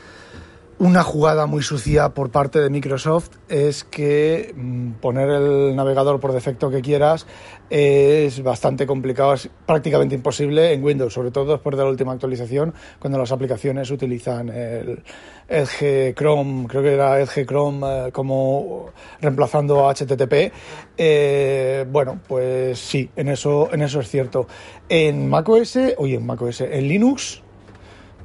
una 0.77 1.03
jugada 1.03 1.45
muy 1.45 1.63
sucia 1.63 2.09
por 2.09 2.31
parte 2.31 2.59
de 2.59 2.69
Microsoft 2.69 3.29
es 3.47 3.85
que 3.85 4.53
mm, 4.55 4.91
poner 4.93 5.29
el 5.29 5.75
navegador 5.75 6.19
por 6.19 6.33
defecto 6.33 6.69
que 6.69 6.81
quieras 6.81 7.25
es 7.69 8.43
bastante 8.43 8.85
complicado, 8.85 9.33
es 9.33 9.49
prácticamente 9.65 10.15
imposible 10.15 10.73
en 10.73 10.83
Windows, 10.83 11.13
sobre 11.13 11.31
todo 11.31 11.53
después 11.53 11.77
de 11.77 11.83
la 11.83 11.89
última 11.89 12.11
actualización, 12.11 12.73
cuando 12.99 13.17
las 13.17 13.31
aplicaciones 13.31 13.89
utilizan 13.89 14.49
el 14.49 15.01
Edge 15.47 16.13
Chrome, 16.13 16.67
creo 16.67 16.83
que 16.83 16.93
era 16.93 17.21
Edge 17.21 17.45
Chrome 17.45 18.07
eh, 18.07 18.11
como 18.11 18.88
reemplazando 19.21 19.88
a 19.88 19.93
HTTP. 19.93 20.51
Eh, 20.97 21.85
bueno, 21.89 22.19
pues 22.27 22.79
sí, 22.79 23.09
en 23.15 23.29
eso, 23.29 23.69
en 23.71 23.81
eso 23.81 24.01
es 24.01 24.09
cierto. 24.09 24.47
En 24.89 25.29
macOS, 25.29 25.77
oye, 25.97 26.15
en 26.15 26.25
macOS, 26.25 26.61
en 26.61 26.88
Linux 26.88 27.44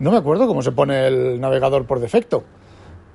no 0.00 0.10
me 0.10 0.16
acuerdo 0.16 0.46
cómo 0.48 0.62
se 0.62 0.72
pone 0.72 1.06
el 1.06 1.40
navegador 1.40 1.86
por 1.86 2.00
defecto. 2.00 2.42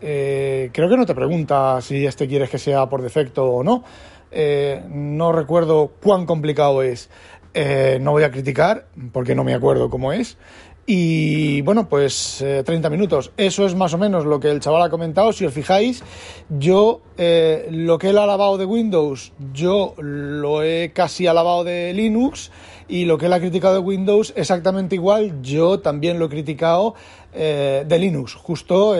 Eh, 0.01 0.69
creo 0.71 0.87
que 0.87 0.97
no 0.97 1.05
te 1.05 1.15
pregunta 1.15 1.81
si 1.81 2.05
este 2.05 2.27
quieres 2.27 2.49
que 2.49 2.59
sea 2.59 2.87
por 2.87 3.01
defecto 3.01 3.45
o 3.45 3.63
no. 3.63 3.83
Eh, 4.31 4.83
no 4.89 5.31
recuerdo 5.31 5.91
cuán 6.01 6.27
complicado 6.27 6.83
es. 6.83 7.09
Eh, 7.55 7.97
no 8.01 8.11
voy 8.11 8.21
a 8.21 8.31
criticar 8.31 8.85
porque 9.11 9.33
no 9.33 9.43
me 9.43 9.55
acuerdo 9.55 9.89
cómo 9.89 10.13
es. 10.13 10.37
Y 10.85 11.61
bueno, 11.61 11.89
pues 11.89 12.45
30 12.63 12.91
minutos. 12.91 13.31
Eso 13.35 13.65
es 13.65 13.73
más 13.73 13.95
o 13.95 13.97
menos 13.97 14.23
lo 14.23 14.39
que 14.39 14.51
el 14.51 14.59
chaval 14.59 14.83
ha 14.83 14.89
comentado. 14.91 15.33
Si 15.33 15.43
os 15.43 15.53
fijáis, 15.53 16.03
yo 16.49 17.01
lo 17.17 17.97
que 17.97 18.09
él 18.11 18.19
ha 18.19 18.23
alabado 18.23 18.59
de 18.59 18.65
Windows, 18.65 19.33
yo 19.51 19.95
lo 19.97 20.61
he 20.61 20.91
casi 20.93 21.25
alabado 21.25 21.63
de 21.63 21.91
Linux 21.93 22.51
y 22.87 23.05
lo 23.05 23.17
que 23.17 23.27
él 23.27 23.33
ha 23.33 23.39
criticado 23.39 23.73
de 23.73 23.79
Windows 23.79 24.33
exactamente 24.35 24.95
igual, 24.95 25.41
yo 25.41 25.79
también 25.79 26.19
lo 26.19 26.25
he 26.25 26.29
criticado 26.29 26.95
eh, 27.33 27.83
de 27.87 27.99
Linux, 27.99 28.33
justo 28.33 28.95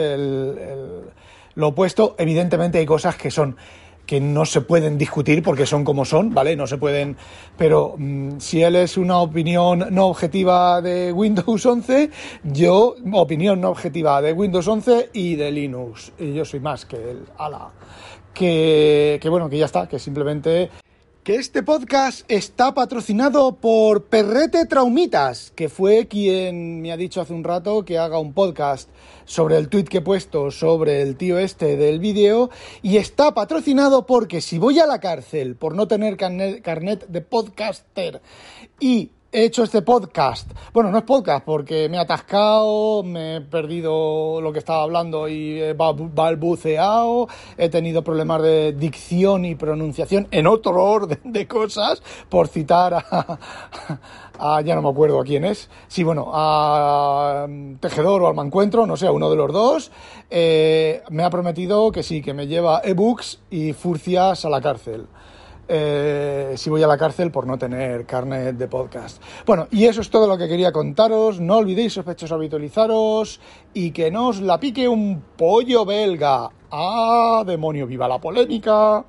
lo 1.54 1.68
opuesto. 1.68 2.14
Evidentemente 2.18 2.78
hay 2.78 2.86
cosas 2.86 3.16
que 3.16 3.30
son 3.30 3.56
que 4.06 4.20
no 4.20 4.46
se 4.46 4.60
pueden 4.60 4.96
discutir 4.96 5.42
porque 5.42 5.66
son 5.66 5.84
como 5.84 6.04
son, 6.04 6.32
¿vale? 6.32 6.56
No 6.56 6.66
se 6.66 6.78
pueden, 6.78 7.16
pero 7.58 7.96
mm, 7.98 8.38
si 8.38 8.62
él 8.62 8.76
es 8.76 8.96
una 8.96 9.18
opinión 9.18 9.86
no 9.90 10.06
objetiva 10.06 10.80
de 10.80 11.12
Windows 11.12 11.66
11, 11.66 12.10
yo 12.44 12.94
opinión 13.12 13.60
no 13.60 13.70
objetiva 13.70 14.22
de 14.22 14.32
Windows 14.32 14.66
11 14.68 15.10
y 15.12 15.34
de 15.34 15.50
Linux. 15.50 16.12
Y 16.18 16.32
yo 16.32 16.44
soy 16.44 16.60
más 16.60 16.86
que 16.86 16.96
el 16.96 17.26
ala. 17.36 17.70
Que, 18.32 19.18
que 19.20 19.28
bueno, 19.28 19.48
que 19.48 19.58
ya 19.58 19.64
está, 19.64 19.88
que 19.88 19.98
simplemente 19.98 20.70
que 21.26 21.34
este 21.34 21.64
podcast 21.64 22.24
está 22.30 22.72
patrocinado 22.72 23.56
por 23.56 24.04
Perrete 24.04 24.64
Traumitas, 24.64 25.50
que 25.56 25.68
fue 25.68 26.06
quien 26.06 26.80
me 26.80 26.92
ha 26.92 26.96
dicho 26.96 27.20
hace 27.20 27.32
un 27.32 27.42
rato 27.42 27.84
que 27.84 27.98
haga 27.98 28.20
un 28.20 28.32
podcast 28.32 28.88
sobre 29.24 29.56
el 29.56 29.68
tweet 29.68 29.86
que 29.86 29.98
he 29.98 30.02
puesto 30.02 30.52
sobre 30.52 31.02
el 31.02 31.16
tío 31.16 31.40
este 31.40 31.76
del 31.76 31.98
vídeo 31.98 32.50
y 32.80 32.98
está 32.98 33.34
patrocinado 33.34 34.06
porque 34.06 34.40
si 34.40 34.58
voy 34.58 34.78
a 34.78 34.86
la 34.86 35.00
cárcel 35.00 35.56
por 35.56 35.74
no 35.74 35.88
tener 35.88 36.16
carnet 36.16 37.08
de 37.08 37.20
podcaster 37.22 38.22
y 38.78 39.10
he 39.36 39.44
hecho 39.44 39.64
este 39.64 39.82
podcast. 39.82 40.50
Bueno, 40.72 40.90
no 40.90 40.96
es 40.96 41.04
podcast 41.04 41.44
porque 41.44 41.90
me 41.90 41.98
he 41.98 42.00
atascado, 42.00 43.02
me 43.02 43.36
he 43.36 43.40
perdido 43.42 44.40
lo 44.40 44.50
que 44.50 44.60
estaba 44.60 44.82
hablando 44.82 45.28
y 45.28 45.60
he 45.60 45.74
balbuceado, 45.74 47.28
he 47.58 47.68
tenido 47.68 48.02
problemas 48.02 48.40
de 48.40 48.72
dicción 48.72 49.44
y 49.44 49.54
pronunciación 49.54 50.26
en 50.30 50.46
otro 50.46 50.82
orden 50.82 51.20
de 51.22 51.46
cosas, 51.46 52.02
por 52.30 52.48
citar 52.48 52.94
a, 54.38 54.62
ya 54.62 54.74
no 54.74 54.80
me 54.80 54.88
acuerdo 54.88 55.20
a 55.20 55.24
quién 55.24 55.44
es, 55.44 55.68
sí, 55.86 56.02
bueno, 56.02 56.30
a 56.32 57.46
Tejedor 57.78 58.22
o 58.22 58.28
al 58.28 58.34
Mancuentro, 58.34 58.86
no 58.86 58.96
sé, 58.96 59.06
a 59.06 59.12
uno 59.12 59.28
de 59.28 59.36
los 59.36 59.52
dos, 59.52 59.90
eh, 60.30 61.02
me 61.10 61.24
ha 61.24 61.28
prometido 61.28 61.92
que 61.92 62.02
sí, 62.02 62.22
que 62.22 62.32
me 62.32 62.46
lleva 62.46 62.80
ebooks 62.82 63.40
y 63.50 63.74
furcias 63.74 64.46
a 64.46 64.48
la 64.48 64.62
cárcel. 64.62 65.08
Eh, 65.68 66.54
si 66.56 66.70
voy 66.70 66.82
a 66.82 66.86
la 66.86 66.96
cárcel 66.96 67.30
por 67.30 67.46
no 67.46 67.58
tener 67.58 68.06
carnet 68.06 68.56
de 68.56 68.68
podcast. 68.68 69.20
Bueno, 69.44 69.66
y 69.70 69.86
eso 69.86 70.00
es 70.00 70.10
todo 70.10 70.26
lo 70.26 70.38
que 70.38 70.48
quería 70.48 70.72
contaros. 70.72 71.40
No 71.40 71.56
olvidéis, 71.56 71.94
sospechosos, 71.94 72.32
habitualizaros 72.32 73.40
y 73.74 73.90
que 73.90 74.10
no 74.10 74.28
os 74.28 74.40
la 74.40 74.60
pique 74.60 74.88
un 74.88 75.22
pollo 75.36 75.84
belga. 75.84 76.50
¡Ah, 76.70 77.42
demonio! 77.46 77.86
¡Viva 77.86 78.06
la 78.08 78.20
polémica! 78.20 79.04